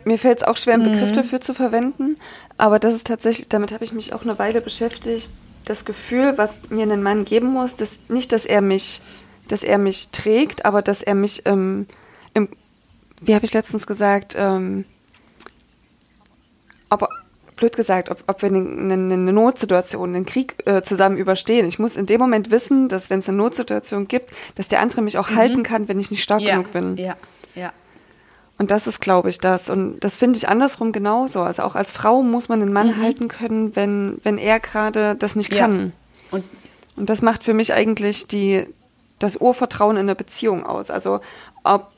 Mir 0.05 0.19
fällt 0.19 0.39
es 0.39 0.45
auch 0.45 0.57
schwer, 0.57 0.75
einen 0.75 0.91
Begriff 0.91 1.11
mhm. 1.11 1.17
dafür 1.17 1.41
zu 1.41 1.55
verwenden, 1.55 2.17
aber 2.57 2.79
das 2.79 2.95
ist 2.95 3.07
tatsächlich, 3.07 3.49
damit 3.49 3.73
habe 3.73 3.85
ich 3.85 3.93
mich 3.93 4.13
auch 4.13 4.23
eine 4.23 4.39
Weile 4.39 4.61
beschäftigt, 4.61 5.31
das 5.65 5.85
Gefühl, 5.85 6.39
was 6.39 6.71
mir 6.71 6.85
ein 6.85 7.03
Mann 7.03 7.25
geben 7.25 7.49
muss, 7.49 7.77
dass 7.77 7.99
nicht, 8.09 8.33
dass 8.33 8.47
er 8.47 8.61
mich 8.61 9.01
dass 9.49 9.63
er 9.63 9.79
mich 9.79 10.09
trägt, 10.11 10.65
aber 10.65 10.83
dass 10.83 11.03
er 11.03 11.15
mich 11.15 11.43
ähm, 11.47 11.87
im, 12.35 12.49
wie 13.21 13.35
habe 13.35 13.45
ich 13.45 13.55
letztens 13.55 13.87
gesagt, 13.87 14.35
ähm, 14.37 14.85
aber 16.89 17.09
blöd 17.57 17.75
gesagt, 17.75 18.11
ob, 18.11 18.23
ob 18.27 18.43
wir 18.43 18.51
eine, 18.51 18.59
eine, 18.59 19.15
eine 19.15 19.33
Notsituation, 19.33 20.15
einen 20.15 20.27
Krieg 20.27 20.57
äh, 20.67 20.83
zusammen 20.83 21.17
überstehen. 21.17 21.67
Ich 21.67 21.79
muss 21.79 21.97
in 21.97 22.07
dem 22.07 22.21
Moment 22.21 22.51
wissen, 22.51 22.89
dass 22.89 23.09
wenn 23.09 23.21
es 23.21 23.29
eine 23.29 23.39
Notsituation 23.39 24.09
gibt, 24.09 24.31
dass 24.57 24.69
der 24.69 24.81
andere 24.81 25.01
mich 25.01 25.17
auch 25.17 25.31
mhm. 25.31 25.37
halten 25.37 25.63
kann, 25.63 25.89
wenn 25.89 25.99
ich 25.99 26.11
nicht 26.11 26.23
stark 26.23 26.43
ja. 26.43 26.57
genug 26.57 26.73
bin. 26.73 26.97
Ja, 26.97 27.17
ja. 27.55 27.73
Und 28.59 28.71
das 28.71 28.87
ist, 28.87 29.01
glaube 29.01 29.29
ich, 29.29 29.39
das. 29.39 29.69
Und 29.69 30.01
das 30.01 30.17
finde 30.17 30.39
ich 30.39 30.49
andersrum 30.49 30.93
genauso. 30.93 31.43
Also 31.43 31.63
auch 31.63 31.75
als 31.75 31.93
Frau 31.93 32.23
muss 32.23 32.49
man 32.49 32.63
einen 32.63 32.73
Mann 32.73 32.89
mhm. 32.89 33.03
halten 33.03 33.29
können, 33.29 33.77
wenn, 33.77 34.19
wenn 34.23 34.39
er 34.39 34.61
gerade 34.61 35.15
das 35.15 35.37
nicht 35.37 35.51
kann. 35.51 35.93
Und, 36.31 36.45
und 36.97 37.11
das 37.11 37.21
macht 37.21 37.45
für 37.45 37.53
mich 37.53 37.75
eigentlich 37.75 38.27
die, 38.29 38.67
das 39.19 39.37
Urvertrauen 39.37 39.97
in 39.99 40.07
der 40.07 40.15
Beziehung 40.15 40.65
aus. 40.65 40.91
Also 40.91 41.21
ob 41.65 41.91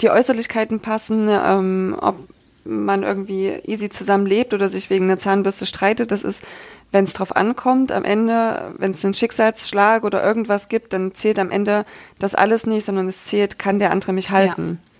die 0.00 0.10
Äußerlichkeiten 0.10 0.80
passen, 0.80 1.28
ähm, 1.30 1.96
ob 2.00 2.16
man 2.64 3.02
irgendwie 3.02 3.60
easy 3.64 3.88
zusammenlebt 3.88 4.54
oder 4.54 4.68
sich 4.68 4.90
wegen 4.90 5.04
einer 5.04 5.18
Zahnbürste 5.18 5.66
streitet, 5.66 6.10
das 6.10 6.24
ist, 6.24 6.42
wenn 6.90 7.04
es 7.04 7.12
drauf 7.12 7.36
ankommt, 7.36 7.92
am 7.92 8.04
Ende, 8.04 8.72
wenn 8.78 8.92
es 8.92 9.04
einen 9.04 9.14
Schicksalsschlag 9.14 10.02
oder 10.02 10.24
irgendwas 10.24 10.68
gibt, 10.68 10.92
dann 10.92 11.14
zählt 11.14 11.38
am 11.38 11.50
Ende 11.50 11.84
das 12.18 12.34
alles 12.34 12.66
nicht, 12.66 12.84
sondern 12.84 13.06
es 13.06 13.24
zählt, 13.24 13.58
kann 13.58 13.78
der 13.78 13.90
andere 13.90 14.12
mich 14.12 14.30
halten? 14.30 14.80
Ja. 14.82 14.93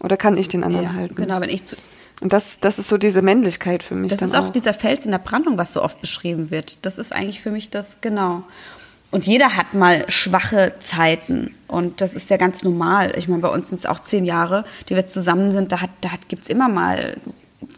Oder 0.00 0.16
kann 0.16 0.36
ich 0.36 0.48
den 0.48 0.64
anderen 0.64 0.86
ja, 0.86 0.92
halten? 0.94 1.14
Genau, 1.14 1.40
wenn 1.40 1.50
ich 1.50 1.64
zu 1.64 1.76
und 2.20 2.32
das, 2.32 2.58
das 2.58 2.78
ist 2.78 2.88
so 2.88 2.98
diese 2.98 3.22
Männlichkeit 3.22 3.82
für 3.82 3.94
mich. 3.94 4.10
Das 4.10 4.22
ist 4.22 4.34
auch, 4.34 4.46
auch 4.46 4.52
dieser 4.52 4.74
Fels 4.74 5.04
in 5.04 5.12
der 5.12 5.18
Brandung, 5.18 5.56
was 5.56 5.72
so 5.72 5.82
oft 5.82 6.00
beschrieben 6.00 6.50
wird. 6.50 6.84
Das 6.84 6.98
ist 6.98 7.12
eigentlich 7.12 7.40
für 7.40 7.50
mich 7.50 7.70
das, 7.70 8.00
genau. 8.00 8.42
Und 9.10 9.26
jeder 9.26 9.56
hat 9.56 9.74
mal 9.74 10.04
schwache 10.10 10.74
Zeiten. 10.80 11.54
Und 11.66 12.00
das 12.00 12.14
ist 12.14 12.28
ja 12.28 12.36
ganz 12.36 12.62
normal. 12.62 13.12
Ich 13.16 13.28
meine, 13.28 13.40
bei 13.40 13.48
uns 13.48 13.68
sind 13.68 13.78
es 13.78 13.86
auch 13.86 14.00
zehn 14.00 14.24
Jahre, 14.24 14.64
die 14.88 14.96
wir 14.96 15.06
zusammen 15.06 15.52
sind. 15.52 15.72
Da, 15.72 15.80
hat, 15.80 15.90
da 16.00 16.10
hat, 16.10 16.28
gibt's 16.28 16.48
immer 16.48 16.68
mal, 16.68 17.16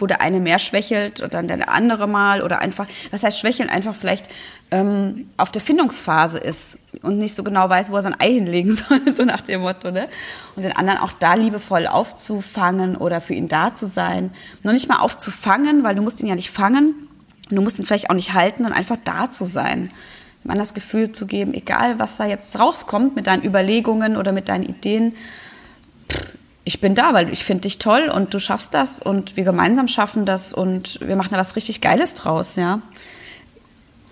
wo 0.01 0.07
der 0.07 0.21
eine 0.21 0.41
mehr 0.41 0.59
schwächelt 0.59 1.21
und 1.21 1.35
dann 1.35 1.49
der 1.49 1.69
andere 1.69 2.07
mal. 2.07 2.43
Oder 2.43 2.61
einfach, 2.61 2.87
was 3.11 3.25
heißt 3.25 3.39
schwächeln? 3.39 3.69
Einfach 3.69 3.95
vielleicht 3.95 4.29
ähm, 4.71 5.31
auf 5.37 5.51
der 5.51 5.63
Findungsphase 5.63 6.39
ist 6.39 6.79
und 7.03 7.19
nicht 7.19 7.35
so 7.35 7.43
genau 7.43 7.69
weiß, 7.69 7.91
wo 7.91 7.97
er 7.97 8.03
sein 8.03 8.17
Ei 8.19 8.33
hinlegen 8.33 8.73
soll, 8.89 9.13
so 9.13 9.25
nach 9.25 9.41
dem 9.41 9.61
Motto. 9.61 9.91
Ne? 9.91 10.09
Und 10.57 10.65
den 10.65 10.77
anderen 10.77 11.01
auch 11.01 11.13
da 11.13 11.35
liebevoll 11.35 11.87
aufzufangen 11.87 12.97
oder 12.97 13.21
für 13.21 13.35
ihn 13.35 13.49
da 13.49 13.75
zu 13.75 13.87
sein. 13.87 14.33
Noch 14.63 14.73
nicht 14.73 14.89
mal 14.89 14.99
aufzufangen, 14.99 15.85
weil 15.85 15.95
du 15.95 16.03
musst 16.03 16.21
ihn 16.21 16.27
ja 16.27 16.35
nicht 16.35 16.51
fangen. 16.51 17.09
Du 17.49 17.61
musst 17.63 17.79
ihn 17.79 17.87
vielleicht 17.87 18.11
auch 18.11 18.15
nicht 18.15 18.33
halten, 18.33 18.63
sondern 18.63 18.79
einfach 18.79 18.99
da 19.05 19.29
zu 19.29 19.45
sein 19.45 19.91
man 20.45 20.59
das 20.59 20.75
Gefühl 20.75 21.13
zu 21.13 21.27
geben, 21.27 21.55
egal 21.55 21.99
was 21.99 22.17
da 22.17 22.27
jetzt 22.27 22.59
rauskommt 22.59 23.17
mit 23.17 23.27
deinen 23.27 23.45
Überlegungen 23.45 24.17
oder 24.17 24.33
mit 24.33 24.49
deinen 24.49 24.65
Ideen, 24.65 25.15
ich 26.65 26.81
bin 26.81 26.95
da, 26.95 27.15
weil 27.15 27.33
ich 27.33 27.45
finde 27.45 27.63
dich 27.63 27.79
toll 27.79 28.11
und 28.15 28.35
du 28.35 28.39
schaffst 28.39 28.75
das 28.75 29.01
und 29.01 29.37
wir 29.37 29.45
gemeinsam 29.45 29.89
schaffen 29.89 30.27
das 30.27 30.53
und 30.53 31.01
wir 31.01 31.17
machen 31.17 31.31
da 31.33 31.39
was 31.39 31.57
richtig 31.57 31.81
Geiles 31.81 32.15
draus, 32.15 32.57
ja. 32.57 32.81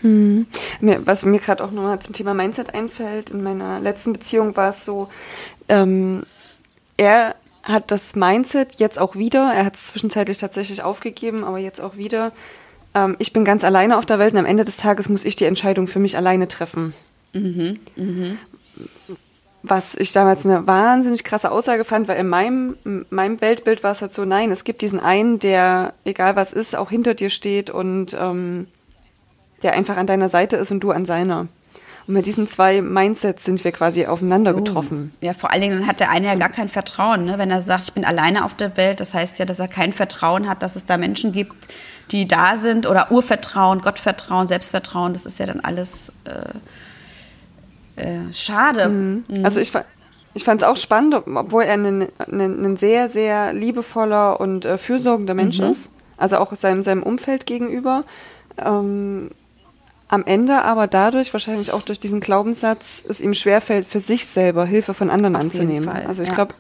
Hm. 0.01 0.47
was 0.81 1.25
mir 1.25 1.41
gerade 1.41 1.65
auch 1.65 1.73
nochmal 1.73 1.99
zum 1.99 2.15
Thema 2.15 2.33
Mindset 2.33 2.73
einfällt, 2.73 3.31
in 3.31 3.43
meiner 3.43 3.81
letzten 3.81 4.13
Beziehung 4.13 4.57
war 4.57 4.71
es 4.71 4.85
so, 4.85 5.09
ähm, 5.69 6.23
er 6.97 7.35
hat 7.65 7.91
das 7.91 8.15
Mindset 8.15 8.77
jetzt 8.77 8.99
auch 8.99 9.17
wieder, 9.17 9.53
er 9.53 9.65
hat 9.65 9.75
es 9.75 9.89
zwischenzeitlich 9.89 10.39
tatsächlich 10.39 10.83
aufgegeben, 10.83 11.43
aber 11.43 11.59
jetzt 11.59 11.81
auch 11.81 11.97
wieder, 11.97 12.33
ähm, 12.95 13.17
ich 13.19 13.33
bin 13.33 13.45
ganz 13.45 13.65
alleine 13.65 13.99
auf 13.99 14.07
der 14.07 14.21
Welt 14.21 14.33
und 14.33 14.39
am 14.39 14.47
Ende 14.47 14.65
des 14.65 14.77
Tages 14.77 15.09
muss 15.09 15.25
ich 15.25 15.35
die 15.35 15.45
Entscheidung 15.45 15.89
für 15.89 15.99
mich 15.99 16.17
alleine 16.17 16.47
treffen. 16.47 16.95
Mhm, 17.33 17.79
mh. 17.97 18.37
Was 19.69 19.95
ich 19.95 20.13
damals 20.13 20.47
eine 20.47 20.67
wahnsinnig 20.67 21.25
krasse 21.25 21.51
Aussage 21.51 21.85
fand, 21.85 22.09
weil 22.09 22.19
in 22.19 22.29
meinem, 22.29 22.77
in 22.85 23.07
meinem 23.11 23.41
Weltbild 23.41 23.85
war 23.85 23.93
es 23.93 24.01
halt 24.01 24.15
so, 24.15 24.25
nein, 24.25 24.51
es 24.51 24.65
gibt 24.65 24.81
diesen 24.81 24.99
einen, 24.99 25.39
der, 25.39 25.93
egal 26.05 26.37
was 26.37 26.53
ist, 26.53 26.75
auch 26.75 26.89
hinter 26.89 27.15
dir 27.15 27.29
steht 27.29 27.69
und 27.69 28.17
ähm, 28.19 28.67
der 29.63 29.75
einfach 29.75 29.97
an 29.97 30.07
deiner 30.07 30.31
Seite 30.31 30.57
ist 30.57 30.71
und 30.71 30.81
du 30.81 30.91
an 30.91 31.05
seiner. 31.05 31.49
Und 32.09 32.15
mit 32.15 32.25
diesen 32.25 32.49
zwei 32.49 32.81
Mindsets 32.81 33.45
sind 33.45 33.63
wir 33.63 33.73
quasi 33.73 34.07
aufeinander 34.07 34.55
oh. 34.55 34.63
getroffen. 34.63 35.13
Ja, 35.21 35.35
vor 35.35 35.51
allen 35.51 35.61
Dingen 35.61 35.87
hat 35.87 36.01
der 36.01 36.11
eine 36.11 36.27
ja 36.27 36.35
gar 36.37 36.49
kein 36.49 36.71
Vertrauen. 36.71 37.27
Ne? 37.27 37.37
Wenn 37.37 37.51
er 37.51 37.61
sagt, 37.61 37.85
ich 37.85 37.93
bin 37.93 38.07
alleine 38.07 38.47
auf 38.47 38.55
der 38.55 38.79
Welt, 38.79 39.01
das 39.01 39.13
heißt 39.13 39.39
ja, 39.39 39.45
dass 39.45 39.59
er 39.59 39.69
kein 39.69 39.93
Vertrauen 39.93 40.49
hat, 40.49 40.63
dass 40.63 40.75
es 40.75 40.87
da 40.87 40.97
Menschen 40.97 41.33
gibt, 41.33 41.55
die 42.11 42.27
da 42.27 42.57
sind 42.57 42.87
oder 42.87 43.13
Urvertrauen, 43.13 43.83
Gottvertrauen, 43.83 44.47
Selbstvertrauen, 44.47 45.13
das 45.13 45.27
ist 45.27 45.39
ja 45.39 45.45
dann 45.45 45.61
alles 45.61 46.11
äh, 46.25 46.55
äh, 47.99 48.33
schade. 48.33 48.89
Mhm. 48.89 49.25
Mhm. 49.29 49.45
Also 49.45 49.61
ich, 49.61 49.73
ich 50.35 50.45
fand 50.45 50.63
es 50.63 50.69
auch 50.69 50.77
spannend, 50.77 51.15
obwohl 51.15 51.65
er 51.65 51.75
ein, 51.75 52.77
sehr, 52.77 53.09
sehr 53.09 53.53
liebevoller 53.53 54.41
und 54.41 54.65
äh, 54.65 54.79
fürsorgender 54.79 55.35
Mensch 55.35 55.59
mhm. 55.59 55.71
ist, 55.71 55.91
also 56.17 56.39
auch 56.39 56.55
seinem, 56.55 56.83
seinem 56.83 57.03
Umfeld 57.03 57.47
gegenüber. 57.47 58.05
Ähm, 58.57 59.31
am 60.09 60.25
Ende 60.25 60.63
aber 60.63 60.87
dadurch, 60.87 61.33
wahrscheinlich 61.35 61.73
auch 61.73 61.83
durch 61.83 61.99
diesen 61.99 62.21
Glaubenssatz, 62.21 63.05
es 63.07 63.21
ihm 63.21 63.35
schwerfällt, 63.35 63.87
für 63.87 64.01
sich 64.01 64.27
selber 64.27 64.65
Hilfe 64.65 64.95
von 64.95 65.11
anderen 65.11 65.37
Auf 65.37 65.43
anzunehmen. 65.43 65.89
Also 65.89 66.23
ich 66.23 66.31
ja. 66.31 66.35
glaube, 66.35 66.55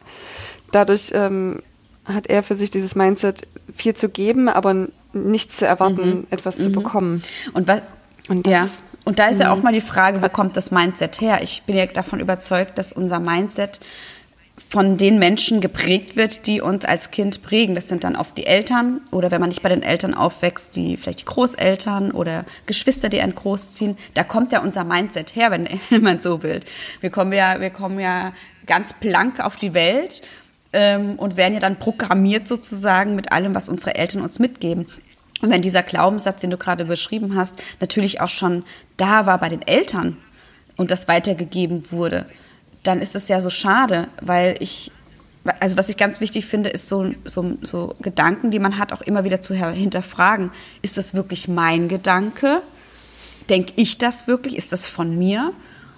dadurch 0.70 1.12
ähm, 1.14 1.62
hat 2.04 2.26
er 2.26 2.42
für 2.42 2.56
sich 2.56 2.70
dieses 2.70 2.94
Mindset, 2.94 3.46
viel 3.74 3.94
zu 3.94 4.10
geben, 4.10 4.48
aber 4.48 4.88
nichts 5.12 5.56
zu 5.56 5.66
erwarten, 5.66 6.08
mhm. 6.08 6.26
etwas 6.30 6.58
mhm. 6.58 6.62
zu 6.62 6.72
bekommen. 6.72 7.22
Und 7.54 7.68
was, 7.68 7.82
und 8.28 8.46
das, 8.46 8.52
ja. 8.52 8.66
Und 9.08 9.18
da 9.18 9.28
ist 9.28 9.40
ja 9.40 9.50
auch 9.50 9.56
mhm. 9.56 9.62
mal 9.62 9.72
die 9.72 9.80
Frage, 9.80 10.20
wo 10.20 10.28
kommt 10.28 10.54
das 10.58 10.70
Mindset 10.70 11.22
her? 11.22 11.38
Ich 11.40 11.62
bin 11.62 11.74
ja 11.74 11.86
davon 11.86 12.20
überzeugt, 12.20 12.76
dass 12.76 12.92
unser 12.92 13.20
Mindset 13.20 13.80
von 14.68 14.98
den 14.98 15.18
Menschen 15.18 15.62
geprägt 15.62 16.14
wird, 16.14 16.46
die 16.46 16.60
uns 16.60 16.84
als 16.84 17.10
Kind 17.10 17.42
prägen. 17.42 17.74
Das 17.74 17.88
sind 17.88 18.04
dann 18.04 18.16
oft 18.16 18.36
die 18.36 18.46
Eltern 18.46 19.00
oder 19.10 19.30
wenn 19.30 19.40
man 19.40 19.48
nicht 19.48 19.62
bei 19.62 19.70
den 19.70 19.82
Eltern 19.82 20.12
aufwächst, 20.12 20.76
die 20.76 20.98
vielleicht 20.98 21.22
die 21.22 21.24
Großeltern 21.24 22.10
oder 22.10 22.44
Geschwister, 22.66 23.08
die 23.08 23.22
einen 23.22 23.34
großziehen. 23.34 23.96
Da 24.12 24.24
kommt 24.24 24.52
ja 24.52 24.60
unser 24.60 24.84
Mindset 24.84 25.34
her, 25.34 25.50
wenn 25.52 25.68
man 26.02 26.20
so 26.20 26.42
will. 26.42 26.60
Wir 27.00 27.08
kommen 27.08 27.32
ja, 27.32 27.62
wir 27.62 27.70
kommen 27.70 27.98
ja 27.98 28.34
ganz 28.66 28.92
blank 28.92 29.40
auf 29.40 29.56
die 29.56 29.72
Welt 29.72 30.20
ähm, 30.74 31.14
und 31.14 31.38
werden 31.38 31.54
ja 31.54 31.60
dann 31.60 31.78
programmiert 31.78 32.46
sozusagen 32.46 33.14
mit 33.14 33.32
allem, 33.32 33.54
was 33.54 33.70
unsere 33.70 33.94
Eltern 33.94 34.20
uns 34.20 34.38
mitgeben. 34.38 34.86
Und 35.40 35.50
wenn 35.50 35.62
dieser 35.62 35.82
Glaubenssatz, 35.82 36.40
den 36.40 36.50
du 36.50 36.56
gerade 36.56 36.84
beschrieben 36.84 37.36
hast, 37.36 37.62
natürlich 37.80 38.20
auch 38.20 38.28
schon 38.28 38.64
da 38.96 39.26
war 39.26 39.38
bei 39.38 39.48
den 39.48 39.62
Eltern 39.62 40.16
und 40.76 40.90
das 40.90 41.08
weitergegeben 41.08 41.90
wurde, 41.92 42.26
dann 42.82 43.00
ist 43.00 43.14
es 43.14 43.28
ja 43.28 43.40
so 43.40 43.50
schade, 43.50 44.08
weil 44.20 44.56
ich, 44.60 44.90
also 45.60 45.76
was 45.76 45.88
ich 45.88 45.96
ganz 45.96 46.20
wichtig 46.20 46.46
finde, 46.46 46.70
ist 46.70 46.88
so, 46.88 47.12
so, 47.24 47.56
so 47.62 47.94
Gedanken, 48.00 48.50
die 48.50 48.58
man 48.58 48.78
hat, 48.78 48.92
auch 48.92 49.02
immer 49.02 49.24
wieder 49.24 49.40
zu 49.40 49.54
hinterfragen. 49.54 50.50
Ist 50.82 50.96
das 50.96 51.14
wirklich 51.14 51.48
mein 51.48 51.88
Gedanke? 51.88 52.62
Denke 53.48 53.72
ich 53.76 53.98
das 53.98 54.26
wirklich? 54.26 54.56
Ist 54.56 54.72
das 54.72 54.88
von 54.88 55.16
mir? 55.16 55.52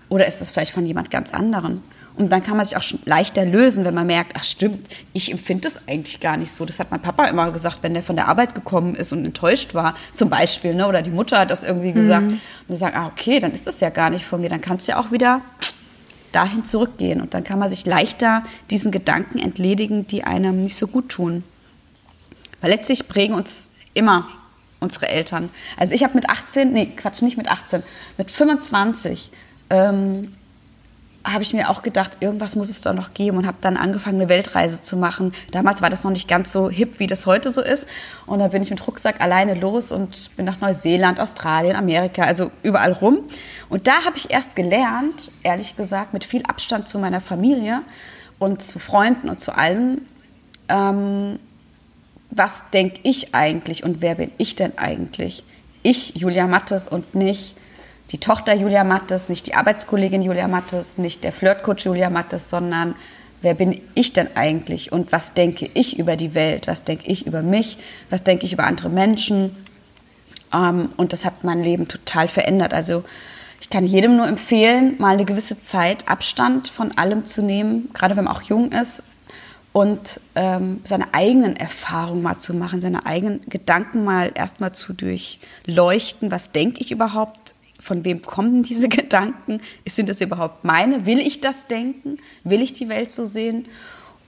Oder 0.09 0.27
ist 0.27 0.41
das 0.41 0.51
vielleicht 0.51 0.73
von 0.73 0.85
jemand 0.85 1.11
ganz 1.11 1.33
anderen? 1.33 1.83
Und 2.17 2.31
dann 2.31 2.43
kann 2.43 2.57
man 2.57 2.67
sich 2.67 2.76
auch 2.76 2.83
schon 2.83 3.00
leichter 3.05 3.45
lösen, 3.45 3.85
wenn 3.85 3.95
man 3.95 4.07
merkt, 4.07 4.33
ach 4.37 4.45
stimmt, 4.45 4.87
ich 5.12 5.31
empfinde 5.31 5.62
das 5.62 5.88
eigentlich 5.88 6.21
gar 6.21 6.37
nicht 6.37 6.52
so. 6.52 6.64
Das 6.64 6.79
hat 6.79 6.90
mein 6.90 7.00
Papa 7.00 7.25
immer 7.26 7.50
gesagt, 7.50 7.79
wenn 7.83 7.95
der 7.95 8.02
von 8.02 8.17
der 8.17 8.29
Arbeit 8.29 8.55
gekommen 8.55 8.95
ist 8.95 9.12
und 9.12 9.25
enttäuscht 9.25 9.75
war, 9.75 9.95
zum 10.12 10.29
Beispiel, 10.29 10.75
ne? 10.75 10.87
oder 10.87 11.02
die 11.02 11.11
Mutter 11.11 11.38
hat 11.38 11.50
das 11.50 11.62
irgendwie 11.62 11.93
gesagt. 11.93 12.26
Mhm. 12.26 12.33
Und 12.33 12.40
dann 12.69 12.76
sagen, 12.76 12.97
ah 12.97 13.07
okay, 13.07 13.38
dann 13.38 13.52
ist 13.52 13.67
das 13.67 13.81
ja 13.81 13.90
gar 13.90 14.11
nicht 14.11 14.25
von 14.25 14.40
mir. 14.40 14.50
Dann 14.50 14.61
kannst 14.61 14.87
du 14.87 14.93
ja 14.93 14.99
auch 15.00 15.12
wieder 15.12 15.40
dahin 16.33 16.64
zurückgehen. 16.64 17.21
Und 17.21 17.35
dann 17.35 17.45
kann 17.45 17.59
man 17.59 17.71
sich 17.71 17.87
leichter 17.87 18.43
diesen 18.71 18.90
Gedanken 18.93 19.38
entledigen, 19.38 20.07
die 20.07 20.25
einem 20.25 20.61
nicht 20.61 20.76
so 20.76 20.87
gut 20.87 21.09
tun. 21.09 21.45
Weil 22.61 22.71
letztlich 22.71 23.09
prägen 23.09 23.35
uns 23.35 23.71
immer 23.95 24.29
unsere 24.81 25.09
Eltern. 25.09 25.50
Also 25.76 25.95
ich 25.95 26.02
habe 26.05 26.14
mit 26.14 26.29
18, 26.29 26.73
nee, 26.73 26.87
Quatsch, 26.87 27.23
nicht 27.23 27.37
mit 27.37 27.49
18, 27.49 27.83
mit 28.19 28.31
25 28.31 29.31
ähm, 29.71 30.35
habe 31.25 31.43
ich 31.43 31.53
mir 31.53 31.69
auch 31.69 31.83
gedacht, 31.83 32.17
irgendwas 32.21 32.57
muss 32.57 32.71
es 32.71 32.81
doch 32.81 32.95
noch 32.95 33.12
geben 33.12 33.37
und 33.37 33.47
habe 33.47 33.59
dann 33.61 33.77
angefangen, 33.77 34.21
eine 34.21 34.31
Weltreise 34.31 34.81
zu 34.81 34.97
machen. 34.97 35.33
Damals 35.50 35.83
war 35.83 35.91
das 35.91 36.03
noch 36.03 36.11
nicht 36.11 36.29
ganz 36.29 36.50
so 36.50 36.71
hip, 36.71 36.99
wie 36.99 37.07
das 37.07 37.27
heute 37.27 37.53
so 37.53 37.61
ist. 37.61 37.87
Und 38.27 38.39
dann 38.39 38.50
bin 38.50 38.62
ich 38.62 38.71
mit 38.71 38.87
Rucksack 38.87 39.21
alleine 39.21 39.55
los 39.55 39.93
und 39.93 40.35
bin 40.37 40.47
nach 40.47 40.61
Neuseeland, 40.61 41.21
Australien, 41.21 41.77
Amerika, 41.77 42.23
also 42.23 42.50
überall 42.62 42.93
rum. 42.93 43.19
Und 43.69 43.87
da 43.87 44.05
habe 44.05 44.17
ich 44.17 44.31
erst 44.31 44.57
gelernt, 44.57 45.31
ehrlich 45.43 45.77
gesagt, 45.77 46.15
mit 46.15 46.25
viel 46.25 46.43
Abstand 46.45 46.89
zu 46.89 46.99
meiner 46.99 47.21
Familie 47.21 47.83
und 48.39 48.62
zu 48.62 48.79
Freunden 48.79 49.29
und 49.29 49.41
zu 49.41 49.55
allen, 49.55 50.07
ähm, 50.69 51.39
was 52.31 52.65
denke 52.73 53.00
ich 53.03 53.35
eigentlich 53.35 53.85
und 53.85 54.00
wer 54.00 54.15
bin 54.15 54.31
ich 54.39 54.55
denn 54.55 54.79
eigentlich? 54.79 55.45
Ich, 55.83 56.15
Julia 56.15 56.47
Mattes 56.47 56.89
und 56.89 57.15
nicht 57.15 57.57
die 58.11 58.19
Tochter 58.19 58.55
Julia 58.55 58.85
Mattes, 58.85 59.29
nicht 59.29 59.47
die 59.47 59.55
Arbeitskollegin 59.55 60.23
Julia 60.23 60.49
Mattes, 60.49 60.99
nicht 60.99 61.23
der 61.23 61.33
Flirtcoach 61.33 61.85
Julia 61.85 62.11
Mattes, 62.11 62.50
sondern 62.50 62.95
wer 63.40 63.55
bin 63.55 63.81
ich 63.95 64.12
denn 64.12 64.29
eigentlich 64.35 64.93
und 64.93 65.12
was 65.12 65.35
denke 65.35 65.71
ich 65.75 65.99
über 65.99 66.17
die 66.17 66.35
Welt, 66.35 66.67
was 66.67 66.85
denke 66.85 67.11
ich 67.11 67.26
über 67.26 67.43
mich, 67.43 67.79
was 68.11 68.25
denke 68.25 68.47
ich 68.47 68.52
über 68.52 68.64
andere 68.64 68.88
Menschen. 68.88 69.57
Ähm, 70.52 70.90
und 70.97 71.12
das 71.12 71.25
hat 71.25 71.45
mein 71.45 71.62
Leben 71.62 71.87
total 71.87 72.26
verändert. 72.26 72.75
Also 72.75 73.05
ich 73.61 73.71
kann 73.71 73.87
jedem 73.87 74.17
nur 74.17 74.26
empfehlen, 74.26 74.97
mal 74.99 75.14
eine 75.14 75.25
gewisse 75.25 75.61
Zeit 75.61 76.09
Abstand 76.09 76.69
von 76.69 76.97
allem 76.99 77.26
zu 77.26 77.43
nehmen, 77.43 77.90
gerade 77.95 78.17
wenn 78.17 78.25
man 78.25 78.35
auch 78.35 78.43
jung 78.43 78.73
ist 78.73 79.05
und 79.73 80.21
ähm, 80.35 80.81
seine 80.83 81.14
eigenen 81.14 81.55
Erfahrungen 81.55 82.23
mal 82.23 82.38
zu 82.38 82.55
machen, 82.55 82.81
seine 82.81 83.07
eigenen 83.07 83.43
Gedanken 83.49 84.02
mal 84.02 84.33
erstmal 84.35 84.73
zu 84.73 84.95
durchleuchten. 84.95 86.33
Was 86.33 86.50
denke 86.50 86.81
ich 86.81 86.90
überhaupt? 86.90 87.55
Von 87.81 88.05
wem 88.05 88.23
kommen 88.23 88.63
diese 88.63 88.89
Gedanken? 88.91 89.61
Sind 89.89 90.09
das 90.09 90.21
überhaupt 90.21 90.65
meine? 90.65 91.07
Will 91.07 91.19
ich 91.19 91.41
das 91.41 91.67
denken? 91.67 92.19
Will 92.45 92.63
ich 92.63 92.73
die 92.73 92.89
Welt 92.89 93.11
so 93.11 93.25
sehen? 93.25 93.67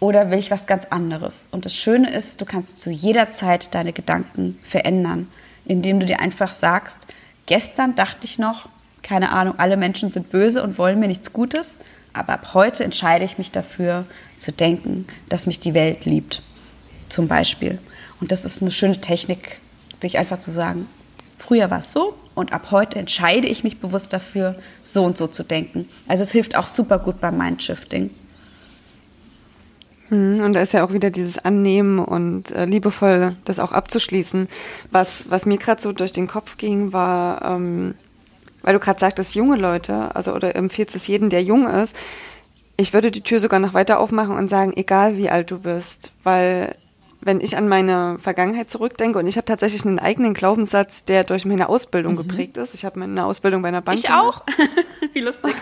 Oder 0.00 0.30
will 0.30 0.38
ich 0.38 0.50
was 0.50 0.66
ganz 0.66 0.86
anderes? 0.86 1.48
Und 1.52 1.64
das 1.64 1.76
Schöne 1.76 2.12
ist, 2.12 2.40
du 2.40 2.44
kannst 2.44 2.80
zu 2.80 2.90
jeder 2.90 3.28
Zeit 3.28 3.74
deine 3.74 3.92
Gedanken 3.92 4.58
verändern, 4.62 5.28
indem 5.64 6.00
du 6.00 6.06
dir 6.06 6.18
einfach 6.18 6.52
sagst, 6.52 7.06
gestern 7.46 7.94
dachte 7.94 8.24
ich 8.24 8.38
noch, 8.38 8.68
keine 9.02 9.30
Ahnung, 9.30 9.54
alle 9.58 9.76
Menschen 9.76 10.10
sind 10.10 10.30
böse 10.30 10.62
und 10.62 10.78
wollen 10.78 10.98
mir 10.98 11.08
nichts 11.08 11.32
Gutes. 11.32 11.78
Aber 12.12 12.32
ab 12.32 12.54
heute 12.54 12.84
entscheide 12.84 13.24
ich 13.24 13.38
mich 13.38 13.52
dafür 13.52 14.04
zu 14.36 14.52
denken, 14.52 15.06
dass 15.28 15.46
mich 15.46 15.60
die 15.60 15.74
Welt 15.74 16.04
liebt, 16.04 16.42
zum 17.08 17.28
Beispiel. 17.28 17.78
Und 18.20 18.32
das 18.32 18.44
ist 18.44 18.60
eine 18.60 18.70
schöne 18.70 19.00
Technik, 19.00 19.60
sich 20.00 20.18
einfach 20.18 20.38
zu 20.38 20.50
sagen, 20.50 20.88
früher 21.38 21.70
war 21.70 21.78
es 21.78 21.92
so 21.92 22.16
und 22.34 22.52
ab 22.52 22.68
heute 22.70 22.98
entscheide 22.98 23.48
ich 23.48 23.64
mich 23.64 23.78
bewusst 23.78 24.12
dafür, 24.12 24.56
so 24.82 25.04
und 25.04 25.16
so 25.16 25.26
zu 25.26 25.42
denken. 25.42 25.88
Also 26.08 26.22
es 26.22 26.32
hilft 26.32 26.56
auch 26.56 26.66
super 26.66 26.98
gut 26.98 27.20
beim 27.20 27.36
Mindshifting. 27.38 28.10
Hm, 30.08 30.40
und 30.44 30.52
da 30.52 30.60
ist 30.60 30.72
ja 30.72 30.84
auch 30.84 30.92
wieder 30.92 31.10
dieses 31.10 31.38
Annehmen 31.38 31.98
und 31.98 32.50
äh, 32.52 32.66
liebevoll 32.66 33.36
das 33.44 33.58
auch 33.58 33.72
abzuschließen. 33.72 34.48
Was, 34.90 35.30
was 35.30 35.46
mir 35.46 35.58
gerade 35.58 35.80
so 35.80 35.92
durch 35.92 36.12
den 36.12 36.28
Kopf 36.28 36.58
ging, 36.58 36.92
war, 36.92 37.42
ähm, 37.42 37.94
weil 38.62 38.74
du 38.74 38.80
gerade 38.80 39.00
sagtest, 39.00 39.34
junge 39.34 39.56
Leute, 39.56 40.14
also 40.14 40.34
oder 40.34 40.54
empfiehlst 40.54 40.94
es 40.94 41.06
jedem, 41.06 41.30
der 41.30 41.42
jung 41.42 41.66
ist, 41.66 41.96
ich 42.76 42.92
würde 42.92 43.10
die 43.10 43.22
Tür 43.22 43.40
sogar 43.40 43.60
noch 43.60 43.74
weiter 43.74 44.00
aufmachen 44.00 44.36
und 44.36 44.48
sagen, 44.48 44.72
egal 44.76 45.16
wie 45.16 45.30
alt 45.30 45.50
du 45.50 45.58
bist, 45.58 46.12
weil 46.24 46.74
wenn 47.24 47.40
ich 47.40 47.56
an 47.56 47.68
meine 47.68 48.18
Vergangenheit 48.18 48.68
zurückdenke 48.68 49.18
und 49.18 49.26
ich 49.26 49.36
habe 49.36 49.44
tatsächlich 49.44 49.86
einen 49.86 50.00
eigenen 50.00 50.34
Glaubenssatz, 50.34 51.04
der 51.04 51.22
durch 51.22 51.44
meine 51.44 51.68
Ausbildung 51.68 52.14
mhm. 52.14 52.18
geprägt 52.18 52.58
ist. 52.58 52.74
Ich 52.74 52.84
habe 52.84 52.98
meine 52.98 53.24
Ausbildung 53.24 53.62
bei 53.62 53.68
einer 53.68 53.80
Bank. 53.80 53.98
Ich 53.98 54.10
auch. 54.10 54.42
wie 55.12 55.20
lustig. 55.20 55.54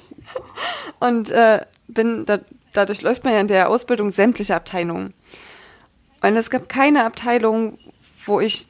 und 0.98 1.30
äh, 1.30 1.60
bin 1.88 2.24
da, 2.24 2.40
dadurch 2.72 3.02
läuft 3.02 3.24
man 3.24 3.34
ja 3.34 3.40
in 3.40 3.48
der 3.48 3.68
Ausbildung 3.68 4.12
sämtliche 4.12 4.56
Abteilungen. 4.56 5.12
Und 6.22 6.36
es 6.36 6.50
gab 6.50 6.68
keine 6.68 7.04
Abteilung, 7.04 7.78
wo 8.24 8.40
ich 8.40 8.68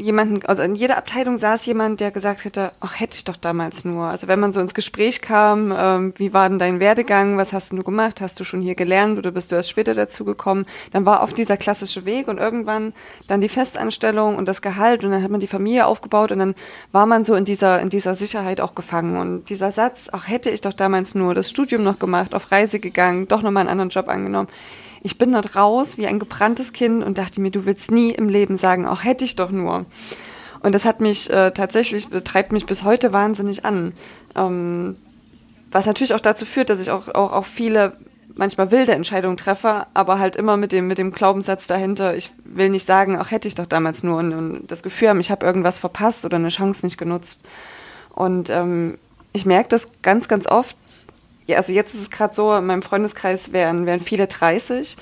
jemanden, 0.00 0.44
also 0.46 0.62
in 0.62 0.74
jeder 0.74 0.96
Abteilung 0.96 1.38
saß 1.38 1.66
jemand, 1.66 2.00
der 2.00 2.10
gesagt 2.10 2.44
hätte, 2.44 2.72
ach, 2.80 2.98
hätte 2.98 3.16
ich 3.16 3.24
doch 3.24 3.36
damals 3.36 3.84
nur. 3.84 4.04
Also 4.04 4.28
wenn 4.28 4.40
man 4.40 4.52
so 4.52 4.60
ins 4.60 4.74
Gespräch 4.74 5.20
kam, 5.20 5.72
ähm, 5.76 6.14
wie 6.16 6.32
war 6.32 6.48
denn 6.48 6.58
dein 6.58 6.80
Werdegang, 6.80 7.36
was 7.36 7.52
hast 7.52 7.72
du 7.72 7.82
gemacht, 7.82 8.20
hast 8.20 8.40
du 8.40 8.44
schon 8.44 8.62
hier 8.62 8.74
gelernt 8.74 9.18
oder 9.18 9.30
bist 9.30 9.52
du 9.52 9.56
erst 9.56 9.70
später 9.70 9.94
dazu 9.94 10.24
gekommen, 10.24 10.66
dann 10.92 11.06
war 11.06 11.22
oft 11.22 11.36
dieser 11.36 11.56
klassische 11.56 12.04
Weg 12.04 12.28
und 12.28 12.38
irgendwann 12.38 12.92
dann 13.26 13.40
die 13.40 13.48
Festanstellung 13.48 14.36
und 14.36 14.46
das 14.46 14.62
Gehalt 14.62 15.04
und 15.04 15.10
dann 15.10 15.22
hat 15.22 15.30
man 15.30 15.40
die 15.40 15.46
Familie 15.46 15.86
aufgebaut 15.86 16.32
und 16.32 16.38
dann 16.38 16.54
war 16.92 17.06
man 17.06 17.24
so 17.24 17.34
in 17.34 17.44
dieser, 17.44 17.80
in 17.80 17.90
dieser 17.90 18.14
Sicherheit 18.14 18.60
auch 18.60 18.74
gefangen. 18.74 19.18
Und 19.18 19.50
dieser 19.50 19.70
Satz, 19.70 20.08
ach, 20.12 20.28
hätte 20.28 20.50
ich 20.50 20.60
doch 20.60 20.72
damals 20.72 21.14
nur 21.14 21.34
das 21.34 21.50
Studium 21.50 21.82
noch 21.82 21.98
gemacht, 21.98 22.34
auf 22.34 22.50
Reise 22.50 22.80
gegangen, 22.80 23.28
doch 23.28 23.42
nochmal 23.42 23.62
einen 23.62 23.70
anderen 23.70 23.90
Job 23.90 24.08
angenommen 24.08 24.48
ich 25.02 25.18
bin 25.18 25.32
dort 25.32 25.56
raus 25.56 25.98
wie 25.98 26.06
ein 26.06 26.18
gebranntes 26.18 26.72
Kind 26.72 27.02
und 27.02 27.18
dachte 27.18 27.40
mir, 27.40 27.50
du 27.50 27.64
willst 27.66 27.90
nie 27.90 28.10
im 28.10 28.28
Leben 28.28 28.58
sagen, 28.58 28.86
auch 28.86 29.04
hätte 29.04 29.24
ich 29.24 29.36
doch 29.36 29.50
nur. 29.50 29.86
Und 30.62 30.74
das 30.74 30.84
hat 30.84 31.00
mich 31.00 31.30
äh, 31.30 31.52
tatsächlich, 31.52 32.08
betreibt 32.08 32.52
mich 32.52 32.66
bis 32.66 32.82
heute 32.82 33.12
wahnsinnig 33.12 33.64
an. 33.64 33.92
Ähm, 34.36 34.96
was 35.70 35.86
natürlich 35.86 36.14
auch 36.14 36.20
dazu 36.20 36.44
führt, 36.44 36.68
dass 36.68 36.80
ich 36.80 36.90
auch, 36.90 37.08
auch, 37.08 37.32
auch 37.32 37.46
viele 37.46 37.96
manchmal 38.34 38.70
wilde 38.70 38.92
Entscheidungen 38.92 39.36
treffe, 39.36 39.86
aber 39.94 40.18
halt 40.18 40.36
immer 40.36 40.56
mit 40.56 40.72
dem, 40.72 40.86
mit 40.86 40.98
dem 40.98 41.12
Glaubenssatz 41.12 41.66
dahinter, 41.66 42.16
ich 42.16 42.30
will 42.44 42.68
nicht 42.70 42.86
sagen, 42.86 43.18
auch 43.18 43.30
hätte 43.30 43.48
ich 43.48 43.54
doch 43.54 43.66
damals 43.66 44.02
nur 44.02 44.18
und, 44.18 44.32
und 44.32 44.66
das 44.70 44.82
Gefühl 44.82 45.08
haben, 45.08 45.20
ich 45.20 45.30
habe 45.30 45.44
irgendwas 45.44 45.78
verpasst 45.78 46.24
oder 46.24 46.36
eine 46.36 46.48
Chance 46.48 46.86
nicht 46.86 46.98
genutzt. 46.98 47.44
Und 48.14 48.50
ähm, 48.50 48.98
ich 49.32 49.46
merke 49.46 49.68
das 49.68 49.88
ganz, 50.02 50.28
ganz 50.28 50.46
oft, 50.46 50.76
ja, 51.46 51.56
also 51.56 51.72
jetzt 51.72 51.94
ist 51.94 52.02
es 52.02 52.10
gerade 52.10 52.34
so, 52.34 52.54
in 52.54 52.66
meinem 52.66 52.82
Freundeskreis 52.82 53.52
wären, 53.52 53.86
wären 53.86 54.00
viele 54.00 54.26
30 54.26 54.96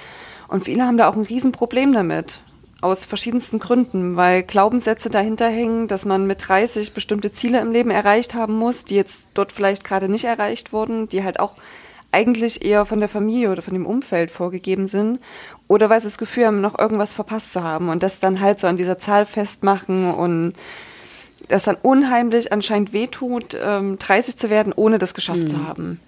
und 0.49 0.65
viele 0.65 0.85
haben 0.85 0.97
da 0.97 1.09
auch 1.09 1.17
ein 1.17 1.23
Riesenproblem 1.23 1.93
damit. 1.93 2.41
Aus 2.81 3.05
verschiedensten 3.05 3.59
Gründen, 3.59 4.17
weil 4.17 4.45
Glaubenssätze 4.45 5.11
dahinter 5.11 5.49
hängen, 5.49 5.89
dass 5.89 6.05
man 6.05 6.27
mit 6.27 6.49
30 6.49 6.95
bestimmte 6.95 7.33
Ziele 7.33 7.61
im 7.61 7.73
Leben 7.73 7.91
erreicht 7.91 8.35
haben 8.35 8.55
muss, 8.55 8.85
die 8.85 8.95
jetzt 8.95 9.27
dort 9.35 9.51
vielleicht 9.51 9.83
gerade 9.83 10.09
nicht 10.09 10.25
erreicht 10.25 10.73
wurden, 10.73 11.09
die 11.09 11.25
halt 11.25 11.41
auch 11.41 11.55
eigentlich 12.13 12.65
eher 12.65 12.87
von 12.87 13.01
der 13.01 13.09
Familie 13.09 13.51
oder 13.51 13.63
von 13.63 13.75
dem 13.75 13.85
Umfeld 13.85 14.31
vorgegeben 14.31 14.87
sind. 14.87 15.21
Oder 15.67 15.91
weil 15.91 16.01
sie 16.01 16.07
das 16.07 16.19
Gefühl 16.19 16.47
haben, 16.47 16.61
noch 16.61 16.79
irgendwas 16.79 17.13
verpasst 17.13 17.53
zu 17.53 17.63
haben 17.63 17.89
und 17.89 18.03
das 18.03 18.21
dann 18.21 18.41
halt 18.41 18.61
so 18.61 18.67
an 18.67 18.77
dieser 18.77 18.99
Zahl 18.99 19.27
festmachen 19.27 20.15
und 20.15 20.55
das 21.49 21.65
dann 21.65 21.77
unheimlich 21.83 22.53
anscheinend 22.53 22.93
wehtut, 22.93 23.57
ähm, 23.63 23.99
30 23.99 24.37
zu 24.37 24.51
werden, 24.51 24.73
ohne 24.75 24.99
das 24.99 25.15
geschafft 25.15 25.41
mhm. 25.41 25.49
zu 25.49 25.67
haben. 25.67 26.01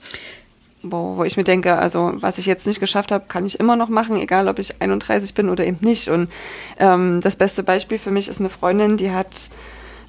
Wo, 0.83 1.17
wo 1.19 1.25
ich 1.25 1.37
mir 1.37 1.45
denke, 1.45 1.77
also 1.77 2.13
was 2.15 2.39
ich 2.39 2.47
jetzt 2.47 2.67
nicht 2.67 2.81
geschafft 2.81 3.13
habe, 3.13 3.25
kann 3.29 3.45
ich 3.45 3.61
immer 3.61 3.77
noch 3.77 3.89
machen, 3.89 4.17
egal 4.17 4.49
ob 4.49 4.59
ich 4.59 4.81
31 4.81 5.35
bin 5.35 5.51
oder 5.51 5.67
eben 5.67 5.79
nicht. 5.81 6.09
Und 6.09 6.31
ähm, 6.79 7.21
das 7.21 7.37
beste 7.37 7.63
Beispiel 7.63 7.99
für 7.99 8.11
mich 8.11 8.29
ist 8.29 8.41
eine 8.41 8.49
Freundin, 8.49 8.97
die 8.97 9.11
hat 9.11 9.51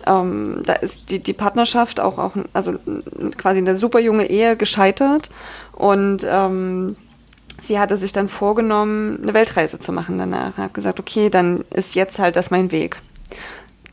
ähm, 0.08 0.63
da 0.65 0.74
ist 0.74 1.12
die, 1.12 1.20
die 1.20 1.34
Partnerschaft 1.34 2.00
auch, 2.00 2.17
auch 2.17 2.36
also 2.54 2.76
quasi 3.38 3.60
eine 3.60 3.78
super 3.78 4.00
junge 4.00 4.30
Ehe 4.30 4.58
gescheitert 4.58 5.30
und 5.74 6.26
ähm, 6.28 6.96
sie 7.60 7.80
hatte 7.80 7.98
sich 7.98 8.12
dann 8.12 8.28
vorgenommen, 8.28 9.20
eine 9.22 9.34
Weltreise 9.34 9.80
zu 9.80 9.91
machen 9.91 10.17
danach. 10.17 10.58
Hat 10.58 10.74
gesagt, 10.74 11.00
okay, 11.00 11.30
dann 11.30 11.63
ist 11.70 11.96
jetzt 11.96 12.20
halt 12.20 12.36
das 12.36 12.52
mein 12.52 12.72
Weg. 12.72 12.98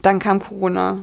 Dann 0.03 0.18
kam 0.18 0.40
Corona. 0.40 0.98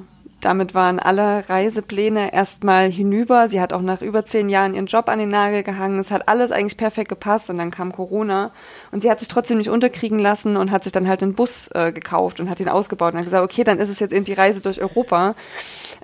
Damit 0.46 0.76
waren 0.76 1.00
alle 1.00 1.50
Reisepläne 1.50 2.32
erstmal 2.32 2.92
hinüber. 2.92 3.50
Sie 3.50 3.60
hat 3.60 3.74
auch 3.74 3.82
nach 3.82 4.04
über 4.04 4.28
zehn 4.28 4.48
Jahren 4.48 4.76
ihren 4.76 4.86
Job 4.86 5.10
an 5.10 5.18
den 5.18 5.30
Nagel 5.30 5.64
gehangen. 5.64 5.98
Es 5.98 6.12
hat 6.12 6.30
alles 6.30 6.52
eigentlich 6.52 6.78
perfekt 6.78 7.10
gepasst 7.10 7.50
und 7.50 7.58
dann 7.58 7.72
kam 7.72 7.92
Corona. 7.92 8.52
Und 8.92 9.02
sie 9.02 9.10
hat 9.10 9.20
sich 9.20 9.28
trotzdem 9.28 9.58
nicht 9.58 9.72
unterkriegen 9.72 10.20
lassen 10.20 10.56
und 10.56 10.70
hat 10.70 10.84
sich 10.84 10.94
dann 10.94 11.08
halt 11.08 11.24
einen 11.24 11.34
Bus 11.34 11.68
äh, 11.74 11.92
gekauft 11.92 12.40
und 12.40 12.48
hat 12.48 12.60
ihn 12.60 12.70
ausgebaut 12.70 13.14
und 13.14 13.22
hat 13.22 13.26
gesagt, 13.26 13.44
okay, 13.44 13.64
dann 13.64 13.80
ist 13.80 13.90
es 13.90 14.00
jetzt 14.00 14.14
eben 14.14 14.24
die 14.24 14.34
Reise 14.34 14.62
durch 14.62 14.80
Europa. 14.80 15.34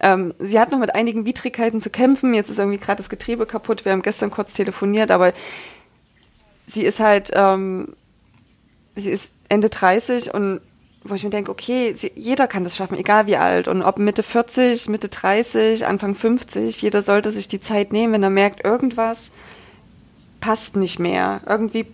Ähm, 0.01 0.34
sie 0.39 0.60
hat 0.60 0.71
noch 0.71 0.80
mit 0.80 0.95
einigen 0.95 1.23
Widrigkeiten 1.23 1.80
zu 1.80 1.91
kämpfen. 1.91 2.34
Jetzt 2.34 2.49
ist 2.49 2.58
irgendwie 2.58 2.80
gerade 2.80 2.97
das 2.97 3.12
Getriebe 3.12 3.45
kaputt. 3.45 3.86
Wir 3.86 3.91
haben 3.91 4.01
gestern 4.01 4.32
kurz 4.32 4.54
telefoniert, 4.54 5.12
aber 5.12 5.34
sie 6.65 6.84
ist 6.84 6.99
halt, 6.99 7.30
ähm, 7.36 7.93
sie 8.95 9.12
ist 9.12 9.32
Ende 9.49 9.69
30 9.69 10.34
und 10.34 10.62
wo 11.03 11.15
ich 11.15 11.23
mir 11.23 11.29
denke, 11.31 11.51
okay, 11.51 11.95
jeder 12.15 12.47
kann 12.47 12.63
das 12.63 12.77
schaffen, 12.77 12.97
egal 12.97 13.25
wie 13.25 13.37
alt. 13.37 13.67
Und 13.67 13.81
ob 13.81 13.97
Mitte 13.97 14.23
40, 14.23 14.87
Mitte 14.89 15.09
30, 15.09 15.85
Anfang 15.85 16.13
50, 16.13 16.81
jeder 16.81 17.01
sollte 17.01 17.31
sich 17.31 17.47
die 17.47 17.61
Zeit 17.61 17.91
nehmen, 17.91 18.13
wenn 18.13 18.23
er 18.23 18.29
merkt, 18.29 18.63
irgendwas 18.63 19.31
passt 20.39 20.75
nicht 20.75 20.99
mehr. 20.99 21.41
Irgendwie 21.47 21.85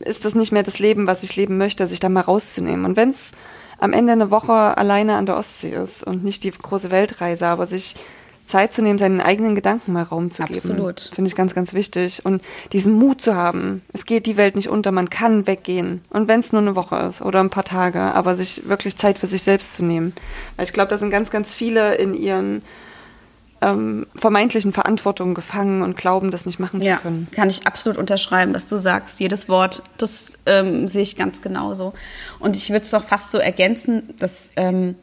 ist 0.00 0.24
das 0.24 0.34
nicht 0.34 0.52
mehr 0.52 0.62
das 0.62 0.78
Leben, 0.78 1.06
was 1.06 1.22
ich 1.22 1.36
leben 1.36 1.58
möchte, 1.58 1.86
sich 1.86 2.00
da 2.00 2.08
mal 2.08 2.20
rauszunehmen. 2.20 2.84
Und 2.84 2.96
wenn 2.96 3.10
es 3.10 3.32
am 3.78 3.92
Ende 3.92 4.12
eine 4.12 4.30
Woche 4.30 4.52
alleine 4.52 5.16
an 5.16 5.26
der 5.26 5.36
Ostsee 5.36 5.70
ist 5.70 6.02
und 6.02 6.24
nicht 6.24 6.44
die 6.44 6.50
große 6.50 6.90
Weltreise, 6.90 7.46
aber 7.46 7.66
sich 7.66 7.94
Zeit 8.46 8.72
zu 8.72 8.82
nehmen, 8.82 8.98
seinen 8.98 9.20
eigenen 9.20 9.54
Gedanken 9.54 9.92
mal 9.92 10.02
Raum 10.02 10.30
zu 10.30 10.42
Absolut. 10.42 10.62
geben. 10.62 10.88
Absolut. 10.88 11.14
Finde 11.14 11.28
ich 11.28 11.34
ganz, 11.34 11.54
ganz 11.54 11.74
wichtig. 11.74 12.24
Und 12.24 12.42
diesen 12.72 12.92
Mut 12.94 13.20
zu 13.20 13.34
haben. 13.34 13.82
Es 13.92 14.06
geht 14.06 14.26
die 14.26 14.36
Welt 14.36 14.56
nicht 14.56 14.68
unter, 14.68 14.92
man 14.92 15.10
kann 15.10 15.46
weggehen. 15.46 16.04
Und 16.10 16.28
wenn 16.28 16.40
es 16.40 16.52
nur 16.52 16.62
eine 16.62 16.76
Woche 16.76 16.96
ist 16.96 17.22
oder 17.22 17.40
ein 17.40 17.50
paar 17.50 17.64
Tage, 17.64 18.00
aber 18.00 18.36
sich 18.36 18.68
wirklich 18.68 18.96
Zeit 18.96 19.18
für 19.18 19.26
sich 19.26 19.42
selbst 19.42 19.74
zu 19.74 19.84
nehmen. 19.84 20.14
Weil 20.56 20.64
ich 20.64 20.72
glaube, 20.72 20.90
da 20.90 20.98
sind 20.98 21.10
ganz, 21.10 21.30
ganz 21.30 21.54
viele 21.54 21.96
in 21.96 22.14
ihren 22.14 22.62
ähm, 23.60 24.06
vermeintlichen 24.14 24.72
Verantwortungen 24.72 25.34
gefangen 25.34 25.82
und 25.82 25.96
glauben, 25.96 26.30
das 26.30 26.46
nicht 26.46 26.58
machen 26.58 26.80
ja, 26.80 26.96
zu 26.96 27.02
können. 27.02 27.28
Kann 27.32 27.48
ich 27.48 27.66
absolut 27.66 27.98
unterschreiben, 27.98 28.54
was 28.54 28.68
du 28.68 28.76
sagst. 28.76 29.18
Jedes 29.18 29.48
Wort, 29.48 29.82
das 29.98 30.34
ähm, 30.44 30.88
sehe 30.88 31.02
ich 31.02 31.16
ganz 31.16 31.42
genauso. 31.42 31.94
Und 32.38 32.56
ich 32.56 32.70
würde 32.70 32.82
es 32.82 32.90
doch 32.90 33.04
fast 33.04 33.32
so 33.32 33.38
ergänzen, 33.38 34.14
dass 34.18 34.52
ähm, 34.56 34.94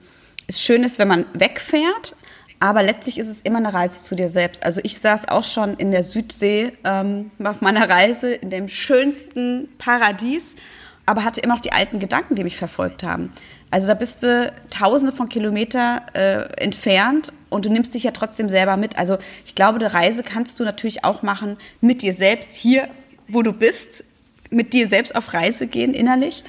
es 0.48 0.62
schön 0.62 0.84
ist, 0.84 1.00
wenn 1.00 1.08
man 1.08 1.26
wegfährt, 1.34 2.16
aber 2.64 2.82
letztlich 2.82 3.18
ist 3.18 3.28
es 3.28 3.42
immer 3.42 3.58
eine 3.58 3.74
Reise 3.74 4.02
zu 4.02 4.16
dir 4.16 4.30
selbst. 4.30 4.66
Also 4.66 4.80
ich 4.86 4.98
saß 4.98 5.28
auch 5.28 5.44
schon 5.44 5.74
in 5.74 5.92
der 5.92 6.02
Südsee 6.02 6.72
ähm, 6.86 7.30
auf 7.44 7.60
meiner 7.60 7.90
Reise 7.90 8.34
in 8.34 8.50
dem 8.52 8.70
schönsten 8.70 9.68
Paradies, 9.78 10.56
aber 11.06 11.26
hatte 11.26 11.42
immer 11.42 11.56
noch 11.56 11.62
die 11.62 11.74
alten 11.74 12.00
Gedanken, 12.00 12.36
die 12.36 12.46
mich 12.46 12.56
verfolgt 12.56 13.04
haben. 13.04 13.34
Also 13.70 13.90
da 13.90 13.96
bist 13.96 14.24
du 14.24 14.50
tausende 14.70 15.12
von 15.12 15.28
Kilometer 15.28 16.04
äh, 16.14 16.64
entfernt 16.64 17.34
und 17.50 17.66
du 17.66 17.70
nimmst 17.70 17.96
dich 17.96 18.04
ja 18.04 18.12
trotzdem 18.12 18.48
selber 18.48 18.78
mit. 18.78 18.98
Also 18.98 19.18
ich 19.44 19.56
glaube, 19.56 19.80
die 19.80 19.86
Reise 19.86 20.24
kannst 20.24 20.58
du 20.62 20.64
natürlich 20.64 21.04
auch 21.04 21.22
machen 21.22 21.58
mit 21.82 22.02
dir 22.02 22.14
selbst 22.14 22.54
hier, 22.54 22.88
wo 23.28 23.42
du 23.42 23.52
bist, 23.52 24.06
mit 24.52 24.72
dir 24.72 24.88
selbst 24.88 25.18
auf 25.18 25.34
Reise 25.34 25.68
gehen 25.68 25.94
innerlich. 25.94 26.46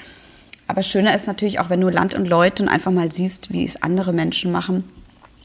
Aber 0.68 0.84
schöner 0.84 1.12
ist 1.12 1.26
natürlich 1.26 1.58
auch, 1.58 1.70
wenn 1.70 1.80
du 1.80 1.88
Land 1.88 2.14
und 2.14 2.26
Leute 2.26 2.62
und 2.62 2.68
einfach 2.68 2.92
mal 2.92 3.10
siehst, 3.10 3.52
wie 3.52 3.64
es 3.64 3.82
andere 3.82 4.12
Menschen 4.12 4.52
machen 4.52 4.84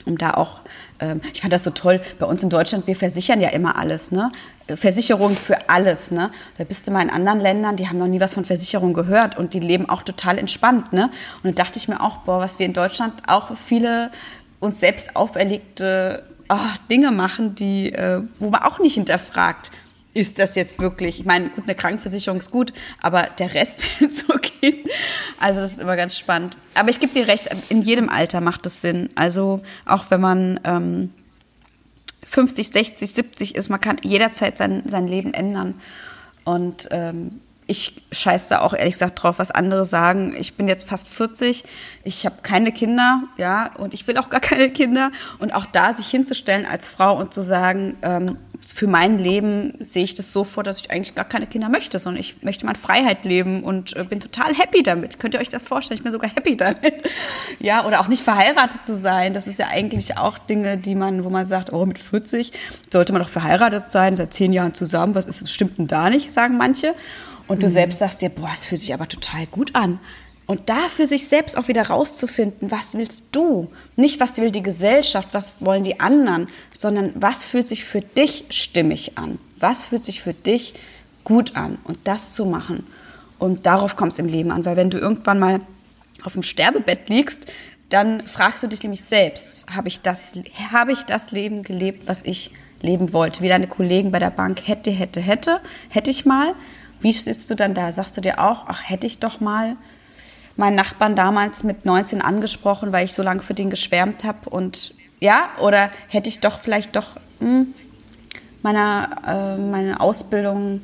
um 0.06 0.18
da 0.18 0.34
auch, 0.34 0.62
ähm, 1.00 1.22
ich 1.34 1.42
fand 1.42 1.54
das 1.54 1.64
so 1.64 1.72
toll, 1.72 2.02
bei 2.18 2.26
uns 2.26 2.44
in 2.44 2.50
Deutschland, 2.50 2.88
wir 2.88 2.96
versichern 2.96 3.42
ja 3.42 3.50
immer 3.50 3.78
alles, 3.78 4.12
ne? 4.12 4.32
Versicherung 4.68 5.36
für 5.36 5.70
alles, 5.70 6.12
ne? 6.12 6.32
Da 6.58 6.64
bist 6.64 6.88
du 6.88 6.92
mal 6.92 7.02
in 7.02 7.10
anderen 7.10 7.40
Ländern, 7.40 7.76
die 7.76 7.88
haben 7.90 7.98
noch 7.98 8.08
nie 8.08 8.20
was 8.20 8.34
von 8.34 8.46
Versicherung 8.46 8.94
gehört 8.94 9.38
und 9.38 9.54
die 9.54 9.60
leben 9.60 9.90
auch 9.90 10.04
total 10.04 10.38
entspannt, 10.38 10.94
ne? 10.94 11.06
Und 11.38 11.46
dann 11.46 11.56
dachte 11.56 11.80
ich 11.80 11.88
mir 11.88 12.02
auch, 12.02 12.18
boah, 12.18 12.40
was 12.40 12.60
wir 12.60 12.66
in 12.66 12.74
Deutschland 12.74 13.14
auch 13.28 13.56
viele 13.56 14.12
uns 14.60 14.80
selbst 14.80 15.16
auferlegte 15.16 16.24
oh, 16.50 16.58
Dinge 16.90 17.12
machen, 17.12 17.56
die, 17.56 17.94
äh, 17.94 18.22
wo 18.40 18.50
man 18.50 18.62
auch 18.62 18.80
nicht 18.80 18.96
hinterfragt, 18.96 19.72
ist 20.14 20.40
das 20.40 20.56
jetzt 20.56 20.80
wirklich, 20.80 21.20
ich 21.20 21.26
meine, 21.26 21.50
gut, 21.50 21.66
eine 21.66 21.76
Krankenversicherung 21.76 22.40
ist 22.40 22.52
gut, 22.52 22.74
aber 23.02 23.24
der 23.38 23.54
Rest 23.54 23.84
so 24.12 24.34
geht. 24.62 24.90
Also 25.40 25.60
das 25.62 25.74
ist 25.74 25.82
immer 25.82 25.96
ganz 25.96 26.18
spannend. 26.18 26.58
Aber 26.74 26.90
ich 26.90 27.00
gebe 27.00 27.14
dir 27.14 27.28
recht, 27.28 27.50
in 27.70 27.82
jedem 27.82 28.10
Alter 28.10 28.42
macht 28.42 28.66
das 28.66 28.82
Sinn. 28.82 29.10
Also 29.16 29.62
auch 29.86 30.06
wenn 30.10 30.22
man 30.22 30.60
ähm, 30.64 31.14
50, 32.26 32.70
60, 32.70 33.12
70 33.12 33.56
ist, 33.56 33.70
man 33.70 33.82
kann 33.82 33.98
jederzeit 34.04 34.58
sein, 34.58 34.84
sein 34.88 35.08
Leben 35.08 35.34
ändern. 35.34 35.80
Und 36.44 36.88
ähm, 36.92 37.42
ich 37.70 38.02
scheiße 38.12 38.50
da 38.50 38.62
auch 38.62 38.74
ehrlich 38.74 38.94
gesagt 38.94 39.22
drauf, 39.22 39.38
was 39.38 39.52
andere 39.52 39.86
sagen. 39.86 40.36
Ich 40.36 40.56
bin 40.56 40.68
jetzt 40.68 40.88
fast 40.88 41.08
40, 41.08 41.64
ich 42.04 42.26
habe 42.26 42.38
keine 42.42 42.72
Kinder, 42.72 43.24
ja, 43.38 43.72
und 43.76 43.94
ich 43.94 44.08
will 44.08 44.18
auch 44.18 44.32
gar 44.32 44.40
keine 44.42 44.72
Kinder. 44.72 45.12
Und 45.38 45.54
auch 45.54 45.68
da 45.68 45.94
sich 45.94 46.08
hinzustellen 46.08 46.66
als 46.66 46.88
Frau 46.88 47.16
und 47.16 47.32
zu 47.32 47.44
sagen, 47.44 47.96
ähm, 48.02 48.38
für 48.72 48.88
mein 48.88 49.18
Leben 49.18 49.74
sehe 49.80 50.04
ich 50.04 50.14
das 50.14 50.32
so 50.32 50.44
vor, 50.44 50.64
dass 50.64 50.80
ich 50.80 50.92
eigentlich 50.92 51.16
gar 51.16 51.26
keine 51.26 51.48
Kinder 51.48 51.70
möchte, 51.70 51.98
sondern 51.98 52.22
ich 52.22 52.44
möchte 52.44 52.66
mal 52.66 52.74
in 52.74 52.78
Freiheit 52.78 53.26
leben 53.26 53.64
und 53.64 53.96
äh, 53.96 54.04
bin 54.04 54.20
total 54.20 54.54
happy 54.54 54.84
damit. 54.84 55.20
Könnt 55.20 55.34
ihr 55.34 55.40
euch 55.40 55.50
das 55.50 55.64
vorstellen? 55.64 55.98
Ich 55.98 56.04
bin 56.04 56.12
sogar 56.12 56.30
happy 56.30 56.56
damit. 56.56 57.10
ja, 57.60 57.86
oder 57.86 58.00
auch 58.00 58.08
nicht 58.08 58.24
verheiratet 58.24 58.86
zu 58.86 59.02
sein. 59.02 59.34
Das 59.34 59.48
ist 59.48 59.58
ja 59.58 59.68
eigentlich 59.70 60.18
auch 60.18 60.38
Dinge, 60.38 60.78
die 60.78 60.94
man, 60.94 61.24
wo 61.24 61.30
man 61.30 61.48
sagt, 61.48 61.74
oh, 61.74 61.86
mit 61.86 61.98
40 61.98 62.52
sollte 62.92 63.12
man 63.12 63.24
doch 63.24 63.30
verheiratet 63.30 63.90
sein, 63.90 64.16
seit 64.16 64.34
zehn 64.36 64.54
Jahren 64.54 64.76
zusammen. 64.76 65.16
Was 65.16 65.26
ist, 65.26 65.50
stimmt 65.50 65.80
denn 65.80 65.88
da 65.88 66.12
nicht, 66.12 66.32
sagen 66.32 66.56
manche. 66.56 66.94
Und 67.48 67.64
du 67.64 67.68
mhm. 67.68 67.72
selbst 67.72 68.00
sagst 68.00 68.22
dir, 68.22 68.30
boah, 68.30 68.52
es 68.54 68.66
fühlt 68.66 68.82
sich 68.82 68.94
aber 68.94 69.08
total 69.08 69.48
gut 69.48 69.74
an. 69.74 70.00
Und 70.50 70.68
da 70.68 70.90
für 70.90 71.06
sich 71.06 71.28
selbst 71.28 71.60
auch 71.60 71.68
wieder 71.68 71.90
rauszufinden, 71.90 72.72
was 72.72 72.98
willst 72.98 73.26
du? 73.34 73.70
Nicht, 73.96 74.20
was 74.20 74.38
will 74.38 74.50
die 74.50 74.64
Gesellschaft, 74.64 75.36
was 75.36 75.54
wollen 75.60 75.84
die 75.84 76.00
anderen, 76.00 76.48
sondern 76.72 77.12
was 77.14 77.46
fühlt 77.46 77.68
sich 77.68 77.86
für 77.86 78.02
dich 78.02 78.46
stimmig 78.50 79.16
an? 79.16 79.38
Was 79.60 79.84
fühlt 79.84 80.02
sich 80.02 80.24
für 80.24 80.34
dich 80.34 80.74
gut 81.24 81.56
an? 81.56 81.78
Und 81.84 82.00
das 82.06 82.34
zu 82.34 82.48
machen. 82.48 82.88
Und 83.38 83.68
darauf 83.68 83.96
kommt 83.96 84.14
es 84.14 84.18
im 84.18 84.26
Leben 84.26 84.50
an, 84.50 84.66
weil 84.66 84.76
wenn 84.76 84.90
du 84.90 84.98
irgendwann 84.98 85.38
mal 85.38 85.62
auf 86.24 86.34
dem 86.34 86.42
Sterbebett 86.42 87.10
liegst, 87.10 87.46
dann 87.90 88.26
fragst 88.26 88.64
du 88.64 88.68
dich 88.68 88.82
nämlich 88.82 89.04
selbst, 89.04 89.68
habe 89.70 89.88
ich 89.88 90.02
das, 90.02 90.34
habe 90.72 90.94
ich 90.94 91.04
das 91.04 91.32
Leben 91.32 91.62
gelebt, 91.62 92.08
was 92.08 92.24
ich 92.24 92.50
leben 92.82 93.14
wollte? 93.14 93.44
Wie 93.44 93.50
deine 93.50 93.68
Kollegen 93.68 94.12
bei 94.12 94.18
der 94.18 94.32
Bank, 94.32 94.68
hätte, 94.68 94.90
hätte, 94.90 95.22
hätte, 95.22 95.62
hätte 95.90 96.10
ich 96.10 96.26
mal. 96.26 96.56
Wie 97.02 97.14
sitzt 97.14 97.52
du 97.52 97.56
dann 97.56 97.76
da? 97.76 97.92
Sagst 97.92 98.18
du 98.18 98.22
dir 98.22 98.40
auch, 98.40 98.64
ach, 98.66 98.82
hätte 98.90 99.06
ich 99.06 99.20
doch 99.20 99.42
mal 99.42 99.78
meinen 100.60 100.76
Nachbarn 100.76 101.16
damals 101.16 101.64
mit 101.64 101.86
19 101.86 102.22
angesprochen, 102.22 102.92
weil 102.92 103.06
ich 103.06 103.14
so 103.14 103.24
lange 103.24 103.42
für 103.42 103.54
den 103.54 103.70
geschwärmt 103.70 104.26
habe 104.26 104.50
und 104.50 104.94
ja, 105.22 105.50
oder 105.62 105.90
hätte 106.10 106.28
ich 106.28 106.42
doch 106.42 106.60
vielleicht 106.60 106.98
doch 106.98 107.16
hm, 107.40 107.74
meine, 108.62 109.10
äh, 109.26 109.58
meine 109.58 110.02
Ausbildung 110.02 110.82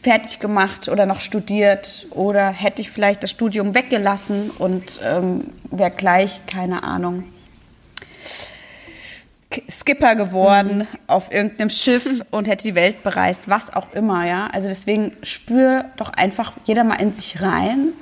fertig 0.00 0.40
gemacht 0.40 0.88
oder 0.88 1.06
noch 1.06 1.20
studiert 1.20 2.06
oder 2.10 2.50
hätte 2.50 2.82
ich 2.82 2.90
vielleicht 2.90 3.22
das 3.22 3.30
Studium 3.30 3.74
weggelassen 3.74 4.50
und 4.50 5.00
ähm, 5.02 5.44
wäre 5.70 5.90
gleich, 5.90 6.42
keine 6.46 6.82
Ahnung, 6.82 7.24
Skipper 9.70 10.14
geworden 10.16 10.80
mhm. 10.80 10.86
auf 11.06 11.32
irgendeinem 11.32 11.70
Schiff 11.70 12.22
und 12.30 12.46
hätte 12.46 12.64
die 12.64 12.74
Welt 12.74 13.02
bereist, 13.02 13.48
was 13.48 13.74
auch 13.74 13.94
immer, 13.94 14.26
ja. 14.26 14.48
Also 14.52 14.68
deswegen 14.68 15.12
spür 15.22 15.86
doch 15.96 16.10
einfach 16.12 16.52
jeder 16.64 16.84
mal 16.84 17.00
in 17.00 17.10
sich 17.10 17.40
rein 17.40 17.94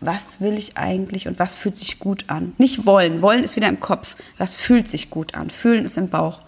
was 0.00 0.40
will 0.40 0.58
ich 0.58 0.76
eigentlich 0.76 1.28
und 1.28 1.38
was 1.38 1.56
fühlt 1.56 1.76
sich 1.76 1.98
gut 1.98 2.24
an. 2.28 2.54
Nicht 2.58 2.86
wollen. 2.86 3.22
Wollen 3.22 3.44
ist 3.44 3.56
wieder 3.56 3.68
im 3.68 3.80
Kopf. 3.80 4.16
Was 4.38 4.56
fühlt 4.56 4.88
sich 4.88 5.10
gut 5.10 5.34
an? 5.34 5.50
Fühlen 5.50 5.84
ist 5.84 5.98
im 5.98 6.08
Bauch. 6.08 6.40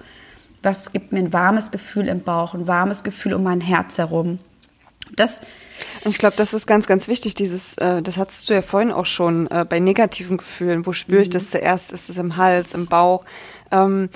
Was 0.62 0.92
gibt 0.92 1.12
mir 1.12 1.18
ein 1.18 1.32
warmes 1.32 1.70
Gefühl 1.70 2.08
im 2.08 2.22
Bauch, 2.22 2.54
ein 2.54 2.68
warmes 2.68 3.02
Gefühl 3.02 3.34
um 3.34 3.42
mein 3.42 3.60
Herz 3.60 3.98
herum. 3.98 4.38
Das 5.16 5.40
ich 6.04 6.18
glaube, 6.18 6.36
das 6.36 6.54
ist 6.54 6.66
ganz, 6.66 6.86
ganz 6.86 7.08
wichtig. 7.08 7.34
Dieses, 7.34 7.74
äh, 7.78 8.02
das 8.02 8.16
hattest 8.16 8.48
du 8.48 8.54
ja 8.54 8.62
vorhin 8.62 8.92
auch 8.92 9.06
schon 9.06 9.50
äh, 9.50 9.66
bei 9.68 9.80
negativen 9.80 10.36
Gefühlen. 10.36 10.86
Wo 10.86 10.92
spüre 10.92 11.22
ich 11.22 11.28
mhm. 11.28 11.32
das 11.32 11.50
zuerst? 11.50 11.92
Ist 11.92 12.08
es 12.08 12.18
im 12.18 12.36
Hals, 12.36 12.74
im 12.74 12.86
Bauch? 12.86 13.24
Ähm, 13.70 14.08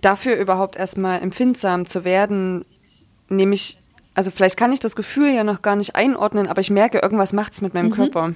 dafür 0.00 0.36
überhaupt 0.36 0.76
erstmal 0.76 1.22
empfindsam 1.22 1.86
zu 1.86 2.04
werden, 2.04 2.64
nämlich, 3.28 3.78
also 4.14 4.30
vielleicht 4.30 4.56
kann 4.56 4.72
ich 4.72 4.80
das 4.80 4.96
Gefühl 4.96 5.32
ja 5.32 5.44
noch 5.44 5.62
gar 5.62 5.76
nicht 5.76 5.96
einordnen, 5.96 6.48
aber 6.48 6.60
ich 6.60 6.70
merke, 6.70 6.98
irgendwas 6.98 7.32
macht 7.32 7.54
es 7.54 7.60
mit 7.60 7.72
meinem 7.72 7.88
mhm. 7.88 7.94
Körper. 7.94 8.34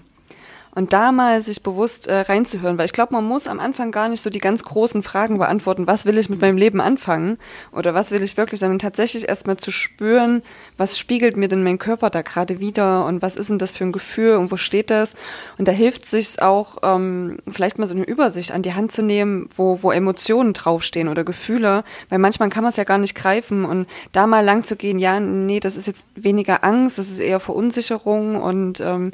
Und 0.77 0.93
da 0.93 1.11
mal 1.11 1.41
sich 1.41 1.62
bewusst 1.62 2.07
äh, 2.07 2.21
reinzuhören, 2.21 2.77
weil 2.77 2.85
ich 2.85 2.93
glaube, 2.93 3.15
man 3.15 3.25
muss 3.25 3.47
am 3.47 3.61
Anfang 3.61 3.93
gar 3.93 4.11
nicht 4.11 4.21
so 4.21 4.29
die 4.29 4.41
ganz 4.41 4.62
großen 4.62 5.03
Fragen 5.03 5.39
beantworten, 5.39 5.87
was 5.87 6.05
will 6.05 6.19
ich 6.19 6.29
mit 6.29 6.43
meinem 6.43 6.59
Leben 6.59 6.83
anfangen? 6.83 7.39
Oder 7.73 7.95
was 7.95 8.11
will 8.11 8.23
ich 8.23 8.37
wirklich, 8.37 8.61
sondern 8.61 8.79
tatsächlich 8.79 9.27
erstmal 9.27 9.57
zu 9.57 9.71
spüren, 9.71 10.43
was 10.77 10.99
spiegelt 10.99 11.39
mir 11.39 11.49
denn 11.49 11.65
mein 11.65 11.79
Körper 11.79 12.11
da 12.11 12.21
gerade 12.21 12.61
wieder? 12.61 13.07
Und 13.07 13.23
was 13.23 13.37
ist 13.37 13.49
denn 13.49 13.59
das 13.59 13.73
für 13.73 13.85
ein 13.85 13.93
Gefühl? 13.93 14.37
Und 14.37 14.53
wo 14.53 14.59
steht 14.59 14.91
das? 14.91 15.15
Und 15.57 15.67
da 15.67 15.73
hilft 15.73 16.11
sich 16.11 16.43
auch, 16.43 16.77
ähm, 16.83 17.39
vielleicht 17.51 17.79
mal 17.79 17.87
so 17.87 17.95
eine 17.95 18.05
Übersicht 18.05 18.53
an 18.53 18.61
die 18.61 18.75
Hand 18.75 18.93
zu 18.93 19.03
nehmen, 19.03 19.49
wo, 19.57 19.83
wo 19.83 19.93
Emotionen 19.93 20.53
draufstehen 20.53 21.09
oder 21.09 21.25
Gefühle, 21.25 21.85
weil 22.11 22.19
manchmal 22.19 22.51
kann 22.51 22.65
man 22.65 22.71
es 22.71 22.77
ja 22.77 22.85
gar 22.85 22.99
nicht 22.99 23.15
greifen. 23.15 23.65
Und 23.65 23.89
da 24.12 24.27
mal 24.27 24.45
lang 24.45 24.65
zu 24.65 24.77
gehen, 24.77 24.99
ja, 24.99 25.21
nee, 25.21 25.59
das 25.59 25.75
ist 25.75 25.87
jetzt 25.87 26.07
weniger 26.17 26.65
Angst, 26.65 26.99
das 26.99 27.09
ist 27.09 27.19
eher 27.19 27.41
Verunsicherung. 27.41 28.37
Und 28.43 28.81
ähm, 28.81 29.12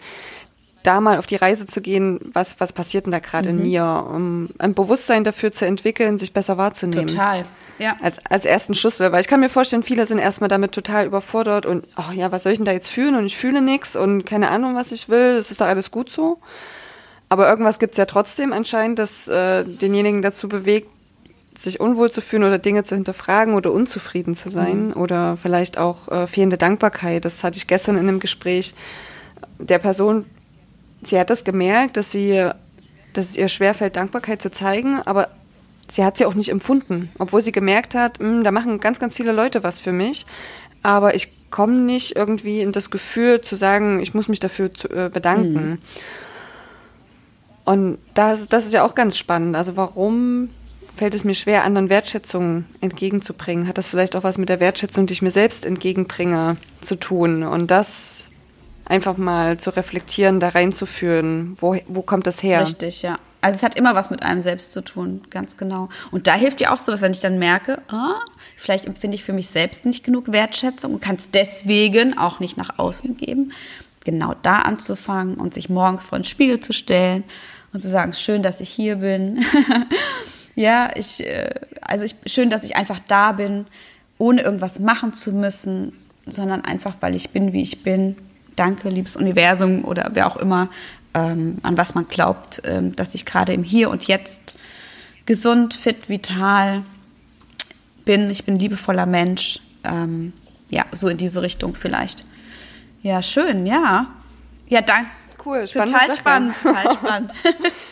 da 0.83 1.01
mal 1.01 1.19
auf 1.19 1.27
die 1.27 1.37
Reise 1.37 1.67
zu 1.67 1.81
gehen, 1.81 2.21
was, 2.33 2.61
was 2.61 2.73
passiert 2.73 3.07
denn 3.07 3.13
da 3.13 3.19
gerade 3.19 3.53
mhm. 3.53 3.59
in 3.59 3.65
mir, 3.65 4.07
um 4.09 4.49
ein 4.59 4.75
Bewusstsein 4.75 5.25
dafür 5.25 5.53
zu 5.53 5.67
entwickeln, 5.67 6.19
sich 6.19 6.33
besser 6.33 6.59
wahrzunehmen. 6.59 7.07
Total, 7.07 7.45
ja. 7.79 7.97
Als, 8.01 8.17
als 8.29 8.45
ersten 8.45 8.75
Schlüssel, 8.75 9.13
weil 9.13 9.21
ich 9.21 9.29
kann 9.29 9.41
mir 9.41 9.49
vorstellen, 9.49 9.83
viele 9.83 10.07
sind 10.07 10.19
erstmal 10.19 10.49
damit 10.49 10.73
total 10.73 11.07
überfordert 11.07 11.67
und, 11.67 11.87
ach 11.95 12.13
ja, 12.13 12.33
was 12.33 12.45
soll 12.45 12.53
ich 12.53 12.59
denn 12.59 12.67
da 12.67 12.73
jetzt 12.73 12.89
fühlen 12.89 13.15
und 13.15 13.27
ich 13.27 13.37
fühle 13.37 13.61
nichts 13.61 13.97
und 13.97 14.25
keine 14.25 14.51
Ahnung, 14.51 14.75
was 14.75 14.93
ich 14.93 15.09
will, 15.09 15.37
es 15.39 15.51
ist 15.51 15.61
doch 15.61 15.67
alles 15.67 15.91
gut 15.91 16.11
so. 16.11 16.39
Aber 17.29 17.49
irgendwas 17.49 17.79
gibt's 17.79 17.97
ja 17.97 18.05
trotzdem 18.05 18.53
anscheinend, 18.53 18.99
das 18.99 19.27
äh, 19.27 19.65
denjenigen 19.65 20.21
dazu 20.21 20.49
bewegt, 20.49 20.89
sich 21.59 21.81
unwohl 21.81 22.11
zu 22.11 22.21
fühlen 22.21 22.45
oder 22.45 22.59
Dinge 22.59 22.85
zu 22.85 22.95
hinterfragen 22.95 23.55
oder 23.55 23.73
unzufrieden 23.73 24.35
zu 24.35 24.51
sein 24.51 24.89
mhm. 24.89 24.93
oder 24.95 25.37
vielleicht 25.37 25.79
auch 25.79 26.09
äh, 26.09 26.27
fehlende 26.27 26.59
Dankbarkeit. 26.59 27.25
Das 27.25 27.43
hatte 27.45 27.57
ich 27.57 27.67
gestern 27.67 27.97
in 27.97 28.09
einem 28.09 28.21
Gespräch 28.21 28.75
der 29.59 29.79
Person 29.79 30.27
sie 31.05 31.19
hat 31.19 31.31
das 31.31 31.45
gemerkt, 31.45 31.97
dass 31.97 32.11
sie, 32.11 32.51
dass 33.13 33.31
es 33.31 33.37
ihr 33.37 33.49
schwerfällt, 33.49 33.97
Dankbarkeit 33.97 34.43
zu 34.43 34.51
zeigen, 34.51 35.01
aber 35.03 35.29
sie 35.89 36.05
hat 36.05 36.17
sie 36.17 36.25
auch 36.25 36.35
nicht 36.35 36.49
empfunden, 36.49 37.11
obwohl 37.19 37.43
sie 37.43 37.53
gemerkt 37.53 37.95
hat, 37.95 38.19
hm, 38.19 38.45
da 38.45 38.51
machen 38.51 38.81
ganz, 38.81 38.99
ganz 38.99 39.15
viele 39.15 39.33
Leute 39.33 39.63
was 39.63 39.81
für 39.81 39.93
mich, 39.93 40.27
aber 40.83 41.15
ich 41.15 41.51
komme 41.51 41.75
nicht 41.75 42.17
irgendwie 42.17 42.61
in 42.61 42.73
das 42.73 42.91
Gefühl 42.91 43.41
zu 43.41 43.57
sagen, 43.57 44.01
ich 44.01 44.15
muss 44.15 44.29
mich 44.29 44.41
dafür 44.41 44.73
zu, 44.73 44.89
äh, 44.89 45.11
bedanken. 45.13 45.71
Mhm. 45.71 45.79
Und 47.65 47.99
das, 48.15 48.49
das 48.49 48.67
ist 48.67 48.73
ja 48.73 48.85
auch 48.85 48.97
ganz 48.97 49.17
spannend. 49.17 49.55
Also 49.55 49.77
warum 49.77 50.49
fällt 50.97 51.15
es 51.15 51.25
mir 51.25 51.35
schwer, 51.35 51.65
anderen 51.65 51.91
Wertschätzung 51.91 52.65
entgegenzubringen? 52.81 53.69
Hat 53.69 53.79
das 53.79 53.89
vielleicht 53.89 54.17
auch 54.17 54.25
was 54.25 54.39
mit 54.39 54.49
der 54.49 54.59
Wertschätzung, 54.59 55.07
die 55.07 55.13
ich 55.13 55.23
mir 55.23 55.31
selbst 55.31 55.65
entgegenbringe, 55.65 56.57
zu 56.81 56.97
tun? 56.97 57.45
Und 57.45 57.71
das 57.71 58.29
einfach 58.85 59.17
mal 59.17 59.59
zu 59.59 59.71
reflektieren, 59.71 60.41
da 60.41 60.51
reinzuführen. 60.51 61.57
Wo, 61.59 61.77
wo 61.87 62.03
kommt 62.03 62.27
das 62.27 62.43
her? 62.43 62.63
Richtig, 62.63 63.03
ja. 63.03 63.19
Also 63.41 63.57
es 63.57 63.63
hat 63.65 63.77
immer 63.77 63.97
was 63.97 64.11
mit 64.11 64.23
einem 64.23 64.41
selbst 64.41 64.73
zu 64.73 64.83
tun, 64.85 65.23
ganz 65.29 65.57
genau. 65.57 65.89
Und 66.13 66.29
da 66.29 66.35
hilft 66.35 66.61
dir 66.61 66.73
auch 66.73 66.79
so, 66.79 67.01
wenn 67.01 67.11
ich 67.11 67.19
dann 67.19 67.41
merke, 67.41 67.83
ah, 67.89 68.21
vielleicht 68.57 68.87
empfinde 68.87 69.17
ich 69.17 69.25
für 69.25 69.33
mich 69.33 69.49
selbst 69.49 69.85
nicht 69.85 70.05
genug 70.05 70.31
Wertschätzung 70.31 70.95
und 70.95 71.03
kann 71.03 71.17
es 71.17 71.33
deswegen 71.33 72.17
auch 72.17 72.39
nicht 72.39 72.57
nach 72.57 72.79
außen 72.79 73.17
geben, 73.17 73.53
genau 74.05 74.37
da 74.43 74.59
anzufangen 74.59 75.35
und 75.35 75.55
sich 75.55 75.69
morgens 75.69 76.05
vor 76.05 76.19
den 76.21 76.25
Spiegel 76.25 76.61
zu 76.61 76.73
stellen 76.73 77.25
und 77.73 77.83
zu 77.83 77.89
sagen, 77.89 78.13
schön, 78.13 78.45
dass 78.45 78.61
ich 78.61 78.69
hier 78.69 78.97
bin. 78.97 79.45
ja, 80.55 80.91
ich, 80.95 81.27
äh, 81.27 81.51
also 81.81 82.05
ich, 82.05 82.15
schön, 82.27 82.49
dass 82.49 82.63
ich 82.63 82.77
einfach 82.77 83.01
da 83.01 83.33
bin, 83.33 83.67
ohne 84.19 84.43
irgendwas 84.43 84.79
machen 84.79 85.15
zu 85.15 85.33
müssen, 85.33 85.93
sondern 86.27 86.65
einfach, 86.65 86.97
weil 87.01 87.17
ich 87.17 87.31
bin, 87.31 87.53
wie 87.53 87.63
ich 87.63 87.83
bin 87.83 88.17
danke, 88.57 88.89
liebes 88.89 89.17
Universum 89.17 89.85
oder 89.85 90.11
wer 90.13 90.27
auch 90.27 90.37
immer, 90.37 90.69
ähm, 91.15 91.59
an 91.63 91.77
was 91.77 91.95
man 91.95 92.09
glaubt, 92.09 92.63
ähm, 92.65 92.95
dass 92.97 93.15
ich 93.15 93.25
gerade 93.25 93.53
im 93.53 93.63
Hier 93.63 93.91
und 93.91 94.07
Jetzt 94.07 94.55
gesund, 95.27 95.75
fit, 95.75 96.09
vital 96.09 96.83
bin. 98.05 98.31
Ich 98.31 98.45
bin 98.45 98.57
liebevoller 98.57 99.07
Mensch. 99.07 99.61
Ähm, 99.85 100.33
ja, 100.71 100.85
so 100.93 101.09
in 101.09 101.17
diese 101.17 101.43
Richtung 101.43 101.75
vielleicht. 101.75 102.25
Ja, 103.03 103.23
schön, 103.23 103.67
ja. 103.67 104.07
Ja, 104.69 104.81
danke. 104.81 105.11
cool. 105.45 105.67
Total 105.67 105.89
Sache. 105.89 106.19
spannend, 106.19 106.57
total 106.63 106.93
spannend. 106.95 107.33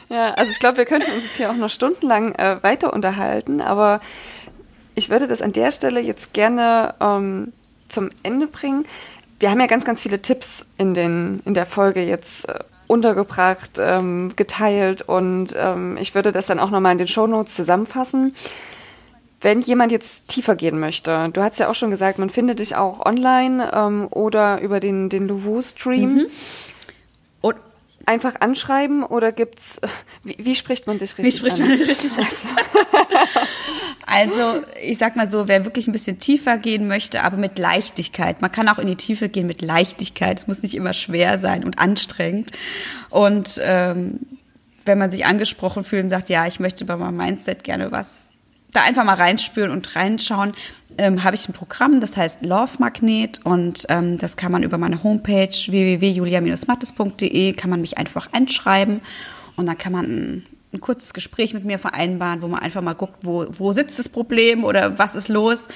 ja, 0.09 0.33
also 0.35 0.51
ich 0.51 0.59
glaube, 0.59 0.79
wir 0.79 0.87
könnten 0.87 1.11
uns 1.13 1.25
jetzt 1.25 1.37
hier 1.37 1.51
auch 1.51 1.57
noch 1.57 1.71
stundenlang 1.71 2.35
äh, 2.37 2.63
weiter 2.63 2.93
unterhalten, 2.93 3.61
aber 3.61 4.01
ich 4.95 5.11
würde 5.11 5.27
das 5.27 5.43
an 5.43 5.53
der 5.53 5.73
Stelle 5.73 6.01
jetzt 6.01 6.33
gerne 6.33 6.95
ähm, 7.01 7.53
zum 7.89 8.11
Ende 8.23 8.47
bringen. 8.47 8.85
Wir 9.41 9.51
haben 9.51 9.59
ja 9.59 9.67
ganz, 9.67 9.85
ganz 9.85 10.03
viele 10.03 10.23
Tipps 10.23 10.67
in, 10.79 10.95
den, 10.95 11.41
in 11.45 11.55
der 11.55 11.67
Folge 11.67 12.03
jetzt 12.03 12.49
äh, 12.49 12.59
untergebracht, 12.87 13.79
ähm, 13.81 14.33
geteilt 14.37 15.03
und 15.03 15.55
ähm, 15.57 15.97
ich 15.97 16.15
würde 16.15 16.31
das 16.31 16.47
dann 16.47 16.61
auch 16.61 16.71
nochmal 16.71 16.93
in 16.93 16.99
den 16.99 17.09
Shownotes 17.09 17.55
zusammenfassen. 17.57 18.35
Wenn 19.41 19.63
jemand 19.63 19.93
jetzt 19.93 20.29
tiefer 20.29 20.55
gehen 20.55 20.79
möchte, 20.79 21.31
du 21.33 21.43
hast 21.43 21.59
ja 21.59 21.71
auch 21.71 21.75
schon 21.75 21.91
gesagt, 21.91 22.19
man 22.19 22.29
findet 22.29 22.59
dich 22.59 22.77
auch 22.77 23.07
online 23.07 23.73
ähm, 23.75 24.09
oder 24.11 24.61
über 24.61 24.79
den, 24.79 25.09
den 25.09 25.27
Louvu-Stream. 25.27 26.15
Mhm. 26.15 26.27
Und 27.41 27.57
Einfach 28.07 28.41
anschreiben 28.41 29.05
oder 29.05 29.31
gibt's, 29.31 29.81
wie, 30.25 30.37
wie 30.39 30.55
spricht 30.55 30.87
man 30.87 30.99
dich 30.99 31.11
richtig 31.19 31.25
Wie 31.27 31.39
spricht 31.39 31.61
an? 31.61 31.69
man 31.69 31.79
dich 31.79 31.89
richtig 31.89 32.19
an? 32.19 32.27
Also, 34.11 34.65
ich 34.83 34.99
sag 34.99 35.15
mal 35.15 35.29
so, 35.29 35.47
wer 35.47 35.65
wirklich 35.65 35.87
ein 35.87 35.93
bisschen 35.93 36.19
tiefer 36.19 36.59
gehen 36.59 36.89
möchte, 36.89 37.23
aber 37.23 37.37
mit 37.37 37.61
Leichtigkeit. 37.61 38.43
Man 38.43 38.51
kann 38.51 38.69
auch 38.69 38.81
in 38.81 38.89
die 38.89 38.97
Tiefe 38.97 39.29
gehen 39.29 39.47
mit 39.47 39.63
Leichtigkeit. 39.63 40.37
Es 40.37 40.49
muss 40.49 40.63
nicht 40.63 40.75
immer 40.75 40.95
schwer 40.95 41.39
sein 41.39 41.63
und 41.63 41.79
anstrengend. 41.79 42.51
Und 43.09 43.61
ähm, 43.63 44.19
wenn 44.85 44.99
man 44.99 45.13
sich 45.13 45.27
angesprochen 45.27 45.85
fühlt 45.85 46.03
und 46.03 46.11
sagt, 46.11 46.29
ja, 46.29 46.49
ich 46.49 46.59
möchte 46.59 46.85
bei 46.85 46.97
meinem 46.97 47.19
Mindset 47.19 47.63
gerne 47.63 47.93
was, 47.93 48.31
da 48.73 48.83
einfach 48.83 49.05
mal 49.05 49.15
reinspüren 49.15 49.71
und 49.71 49.95
reinschauen, 49.95 50.55
ähm, 50.99 51.23
habe 51.23 51.37
ich 51.37 51.49
ein 51.49 51.53
Programm, 51.53 52.01
das 52.01 52.17
heißt 52.17 52.43
Love 52.43 52.73
Magnet 52.79 53.39
und 53.45 53.87
ähm, 53.91 54.19
das 54.19 54.37
kann 54.37 54.51
man 54.51 54.65
über 54.65 54.77
meine 54.77 55.05
Homepage 55.05 55.49
www.julia-mattes.de 55.49 57.53
kann 57.53 57.71
man 57.71 57.81
mich 57.81 57.97
einfach 57.97 58.29
einschreiben 58.33 59.03
und 59.57 59.67
dann 59.67 59.79
kann 59.79 59.93
man 59.93 60.43
ein, 60.73 60.81
kurzes 60.81 61.15
Gespräch 61.15 61.55
mit 61.55 61.65
mir 61.65 61.79
vereinbaren, 61.79 62.43
wo 62.43 62.49
man 62.49 62.61
einfach 62.61 62.83
mal 62.83 62.95
guckt, 62.95 63.25
wo, 63.25 63.47
wo 63.51 63.73
sitzt 63.73 63.99
das 63.99 64.09
Problem 64.09 64.65
oder 64.65 64.99
was 64.99 65.15
ist 65.15 65.29
los. 65.29 65.69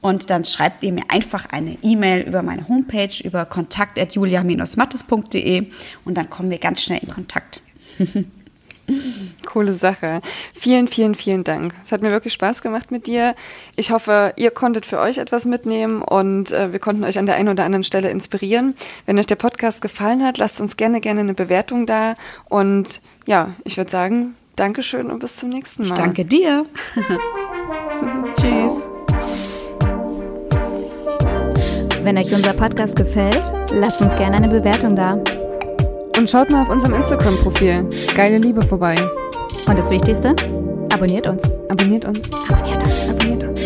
Und 0.00 0.28
dann 0.28 0.44
schreibt 0.44 0.82
ihr 0.84 0.92
mir 0.92 1.04
einfach 1.08 1.46
eine 1.46 1.78
E-Mail 1.82 2.28
über 2.28 2.42
meine 2.42 2.68
Homepage, 2.68 3.22
über 3.22 3.46
kontakt.julia-mattes.de 3.46 5.68
und 6.04 6.18
dann 6.18 6.28
kommen 6.28 6.50
wir 6.50 6.58
ganz 6.58 6.82
schnell 6.82 7.00
in 7.02 7.08
Kontakt. 7.08 7.62
Coole 9.46 9.72
Sache. 9.72 10.20
Vielen, 10.54 10.88
vielen, 10.88 11.14
vielen 11.14 11.44
Dank. 11.44 11.74
Es 11.84 11.92
hat 11.92 12.02
mir 12.02 12.10
wirklich 12.10 12.32
Spaß 12.32 12.62
gemacht 12.62 12.90
mit 12.90 13.06
dir. 13.06 13.34
Ich 13.76 13.90
hoffe, 13.90 14.32
ihr 14.36 14.50
konntet 14.50 14.86
für 14.86 14.98
euch 14.98 15.18
etwas 15.18 15.44
mitnehmen 15.44 16.02
und 16.02 16.52
äh, 16.52 16.72
wir 16.72 16.78
konnten 16.78 17.04
euch 17.04 17.18
an 17.18 17.26
der 17.26 17.36
einen 17.36 17.48
oder 17.48 17.64
anderen 17.64 17.84
Stelle 17.84 18.10
inspirieren. 18.10 18.74
Wenn 19.06 19.18
euch 19.18 19.26
der 19.26 19.36
Podcast 19.36 19.82
gefallen 19.82 20.24
hat, 20.24 20.38
lasst 20.38 20.60
uns 20.60 20.76
gerne, 20.76 21.00
gerne 21.00 21.20
eine 21.20 21.34
Bewertung 21.34 21.86
da. 21.86 22.14
Und 22.48 23.00
ja, 23.26 23.54
ich 23.64 23.76
würde 23.76 23.90
sagen, 23.90 24.34
Dankeschön 24.56 25.10
und 25.10 25.18
bis 25.18 25.36
zum 25.36 25.48
nächsten 25.48 25.82
Mal. 25.82 25.88
Ich 25.88 25.94
danke 25.94 26.24
dir. 26.24 26.64
Tschüss. 28.36 28.88
Wenn 32.02 32.18
euch 32.18 32.32
unser 32.34 32.52
Podcast 32.52 32.96
gefällt, 32.96 33.42
lasst 33.72 34.02
uns 34.02 34.14
gerne 34.16 34.36
eine 34.36 34.48
Bewertung 34.48 34.94
da. 34.94 35.43
Und 36.16 36.30
schaut 36.30 36.50
mal 36.50 36.62
auf 36.62 36.68
unserem 36.68 36.94
Instagram-Profil 36.94 37.90
Geile 38.14 38.38
Liebe 38.38 38.62
vorbei. 38.62 38.94
Und 39.66 39.78
das 39.78 39.90
Wichtigste, 39.90 40.34
abonniert 40.92 41.26
uns. 41.26 41.50
Abonniert 41.68 42.04
uns. 42.04 42.20
Abonniert 42.50 42.82
uns. 42.82 43.08
Abonniert 43.08 43.42
uns. 43.44 43.63